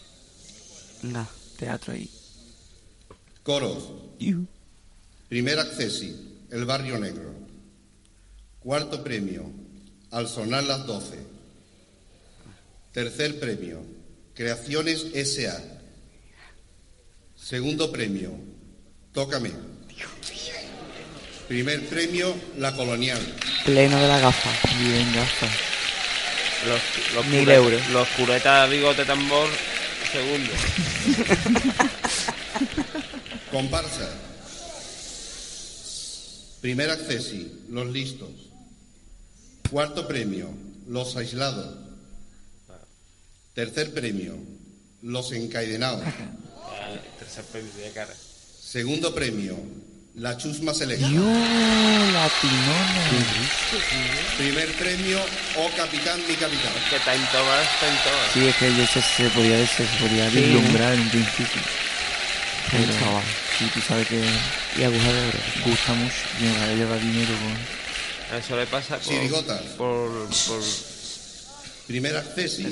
[1.02, 2.10] Venga, teatro ahí.
[3.44, 3.90] Coros.
[5.30, 7.34] Primer accesi, El Barrio Negro.
[8.60, 9.50] Cuarto premio,
[10.12, 11.18] Al sonar las 12.
[12.92, 13.82] Tercer premio,
[14.36, 15.81] Creaciones S.A.
[17.52, 18.32] Segundo premio,
[19.12, 19.52] Tócame.
[21.50, 23.20] Primer premio, La Colonial.
[23.66, 24.50] Pleno de la gafa.
[24.80, 25.48] Bien, gafa.
[26.70, 27.90] Los, los Mil euros.
[27.90, 29.50] Los puretas bigote tambor,
[30.14, 30.50] segundo.
[33.52, 34.10] Comparsa.
[36.62, 38.30] Primer accesi, Los Listos.
[39.70, 40.48] Cuarto premio,
[40.88, 41.76] Los Aislados.
[43.54, 44.38] Tercer premio,
[45.02, 46.06] Los Encadenados.
[47.34, 48.14] Tercer premio de cara.
[48.62, 49.56] Segundo premio,
[50.16, 51.08] La Chusma Selecta.
[51.08, 53.04] Yo, latinona.
[54.38, 55.18] Primer premio,
[55.58, 56.74] Oh Capitán, mi capitán.
[56.90, 58.32] Que está en todas, está en todas.
[58.34, 60.42] Sí, es que yo sé, se podía, se podía Sí.
[60.42, 61.62] vislumbrar en un principio.
[62.70, 62.94] Pero,
[63.58, 64.22] sí, tú sabes que
[64.78, 65.40] Y aguja de oro.
[65.66, 66.16] gusta mucho.
[66.40, 68.38] Y me va a llevar dinero con...
[68.40, 69.30] Eso le pasa por,
[69.78, 70.64] por, por
[71.88, 72.64] Primer accesi,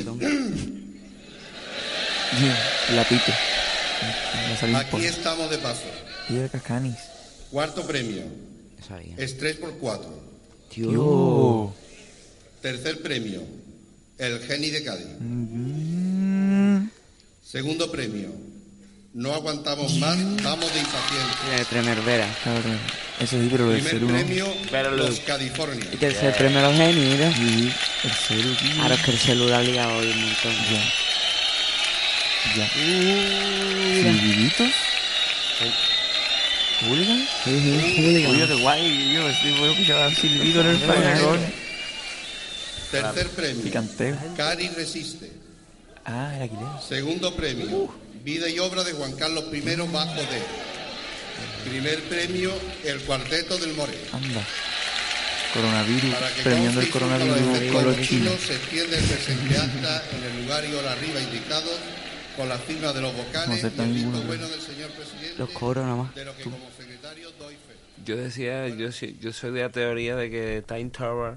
[2.96, 3.32] Lapito.
[3.32, 3.59] Me salió un
[4.80, 5.04] Aquí poco.
[5.04, 5.84] estamos de paso.
[6.30, 6.96] Y de Cascanis.
[7.52, 8.24] Cuarto premio,
[8.88, 9.16] Sabía.
[9.60, 10.20] Por cuatro.
[10.72, 11.74] Yo.
[12.62, 13.42] Tercer premio,
[14.18, 15.08] El Geni de Cádiz.
[15.20, 16.88] Mm,
[17.44, 18.30] Segundo premio,
[19.14, 21.58] No aguantamos más, vamos de impacientes.
[21.58, 22.28] De Tremervera.
[22.44, 22.78] Cabrón.
[23.20, 24.14] Eso sí, pero lo del Primer cero no.
[24.70, 25.86] premio, Los California.
[25.92, 27.34] Y tercer premio los genios, mira.
[27.36, 27.74] Sí,
[28.36, 28.82] el tío.
[28.84, 30.54] Ahora es que el celular ha ligado hoy un montón.
[30.72, 30.84] Ya.
[32.56, 32.70] Ya.
[32.76, 34.14] mira.
[34.14, 34.72] ¿Silviditos?
[36.82, 37.28] ¿Hooligan?
[37.44, 38.48] Sí, sí, hooligan.
[38.48, 41.40] Qué guay, yo estoy voy a escuchar a silbido en el fallagón.
[42.92, 44.18] Tercer premio, Picanteo.
[44.38, 45.32] Cari Resiste.
[46.06, 46.68] Ah, el alquiler.
[46.88, 49.62] Segundo premio, Vida y obra de Juan Carlos I
[49.92, 50.42] bajo D.
[51.70, 53.94] Primer premio, El Cuarteto del More.
[54.12, 54.42] Anda.
[55.54, 56.14] Coronavirus.
[56.16, 58.34] Para que Premiando el coronavirus con los chinos.
[58.46, 61.72] se extiende el presente acta en el lugar y hora arriba indicados
[62.40, 64.22] con la firma de los No vocales y el visto ninguno.
[64.24, 66.16] bueno del señor presidente, Los coros nada más.
[66.16, 67.76] de lo que como secretario doy fe.
[68.06, 68.92] Yo decía, yo,
[69.34, 71.36] soy de la teoría de que Time Tower,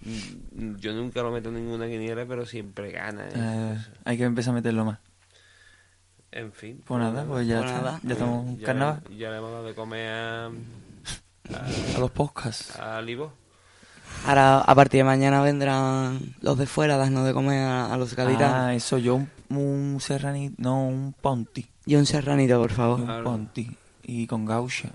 [0.00, 3.28] mm, yo nunca lo meto en ninguna quiniela, pero siempre gana.
[3.28, 3.32] ¿eh?
[3.36, 4.98] Eh, hay que empezar a meterlo más.
[6.32, 6.82] En fin.
[6.84, 7.80] Pues nada, pues ya, Pues está.
[7.82, 8.00] nada.
[8.02, 9.02] ya estamos en Ya- carnaval.
[9.16, 12.76] Ya le hemos dado de comer a, A los podcasts.
[12.80, 13.32] a Libo.
[14.26, 17.96] Ahora, a partir de mañana vendrán los de fuera a darnos de comer a, a
[17.96, 18.52] los gaditanos.
[18.56, 19.30] Ah, eso, yo un,
[19.60, 21.66] un serranito, no, un ponti.
[21.86, 23.04] Y un serranito, por Un favor.
[23.04, 23.24] Claro.
[23.24, 23.70] ponti.
[24.02, 24.90] Y con gaucha.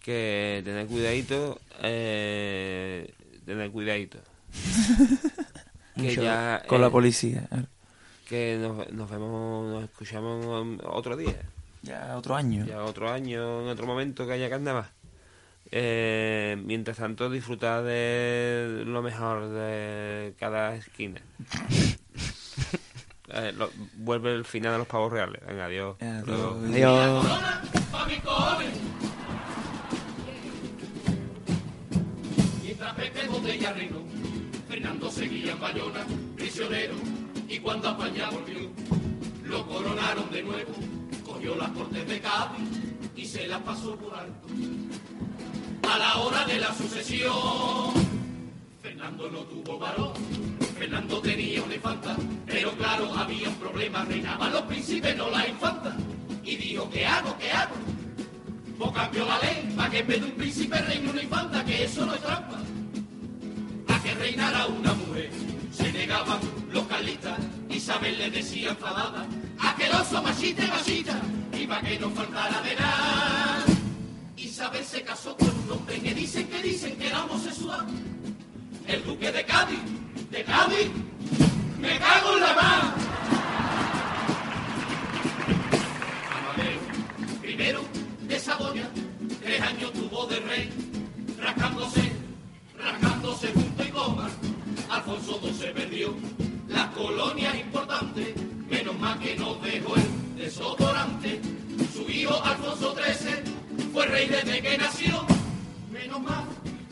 [0.00, 3.12] Que tener cuidadito, eh,
[3.44, 4.18] tener cuidadito.
[5.96, 6.22] que Mucho.
[6.22, 6.62] ya...
[6.66, 7.48] Con la eh, policía.
[8.28, 11.40] Que nos, nos vemos, nos escuchamos otro día.
[11.82, 12.64] Ya otro año.
[12.64, 14.88] Ya otro año, en otro momento que haya carnaval.
[15.74, 21.20] Eh, mientras tanto, disfrutar de lo mejor de cada esquina.
[23.34, 25.40] Eh, lo- vuelve el final de los pavos reales.
[25.46, 25.96] Venga, adiós.
[26.00, 26.24] Adiós.
[26.26, 26.60] Luego.
[26.66, 27.26] Adiós.
[32.62, 33.98] Mientras Pepe Botella reinó,
[34.68, 36.04] Fernando seguía en Bayona,
[36.36, 36.94] prisionero,
[37.48, 38.70] y cuando España volvió,
[39.44, 40.72] lo coronaron de nuevo,
[41.24, 42.68] cogió las cortes de Cádiz
[43.16, 44.48] y se las pasó por alto.
[45.90, 47.92] A la hora de la sucesión,
[48.80, 50.12] Fernando no tuvo varón,
[50.92, 52.14] Fernando tenía una infanta,
[52.44, 55.96] pero claro, había un problema, reinaban los príncipes, no la infanta,
[56.44, 57.74] y dijo, ¿qué hago, qué hago?
[58.78, 61.84] O cambió la ley para que en vez de un príncipe reine una infanta, que
[61.84, 62.58] eso no es trampa.
[63.88, 65.30] A que reinara una mujer.
[65.72, 66.40] Se negaban
[66.70, 67.38] los carlistas,
[67.70, 69.26] Isabel le decía enfadada,
[69.60, 71.22] aqueroso machita y machita,
[71.58, 73.64] y para que no faltara de nada.
[74.36, 77.86] Isabel se casó con un hombre que dicen que dicen que era homosexual.
[78.86, 79.80] El duque de Cádiz,
[80.32, 80.90] de Cádiz,
[81.78, 82.94] me cago en la mar.
[86.36, 86.80] Amadeo,
[87.42, 87.80] primero
[88.22, 88.88] de Saboya,
[89.42, 90.70] tres años tuvo de rey,
[91.38, 92.12] rascándose,
[92.78, 94.30] rascándose punto y coma.
[94.88, 96.14] Alfonso II perdió
[96.68, 98.28] las colonias importantes,
[98.70, 101.42] menos mal que nos dejó el desodorante.
[101.92, 105.26] Su hijo Alfonso XIII fue rey desde que nació,
[105.92, 106.44] menos mal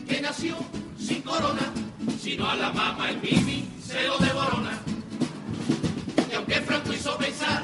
[0.07, 0.59] que nació
[0.99, 1.73] sin corona
[2.21, 4.79] sino a la mamá el Mimi se lo devorona.
[6.31, 7.63] Y aunque Franco hizo pensar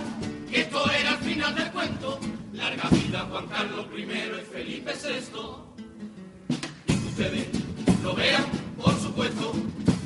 [0.51, 2.19] que esto era el final del cuento,
[2.53, 6.55] larga vida Juan Carlos I y Felipe VI.
[6.87, 7.49] Y que ustedes
[8.03, 8.45] lo vean,
[8.81, 9.53] por supuesto,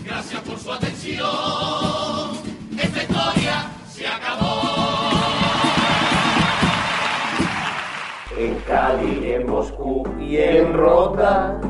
[0.04, 1.28] gracias por su atención.
[2.78, 4.62] Esta historia se acabó.
[8.36, 11.60] En Cali, en Moscú y en Rota,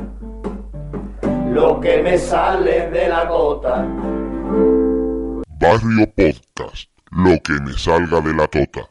[1.52, 3.86] lo que me sale de la gota.
[5.58, 8.88] Barrio Podcast, lo que me salga de la tota.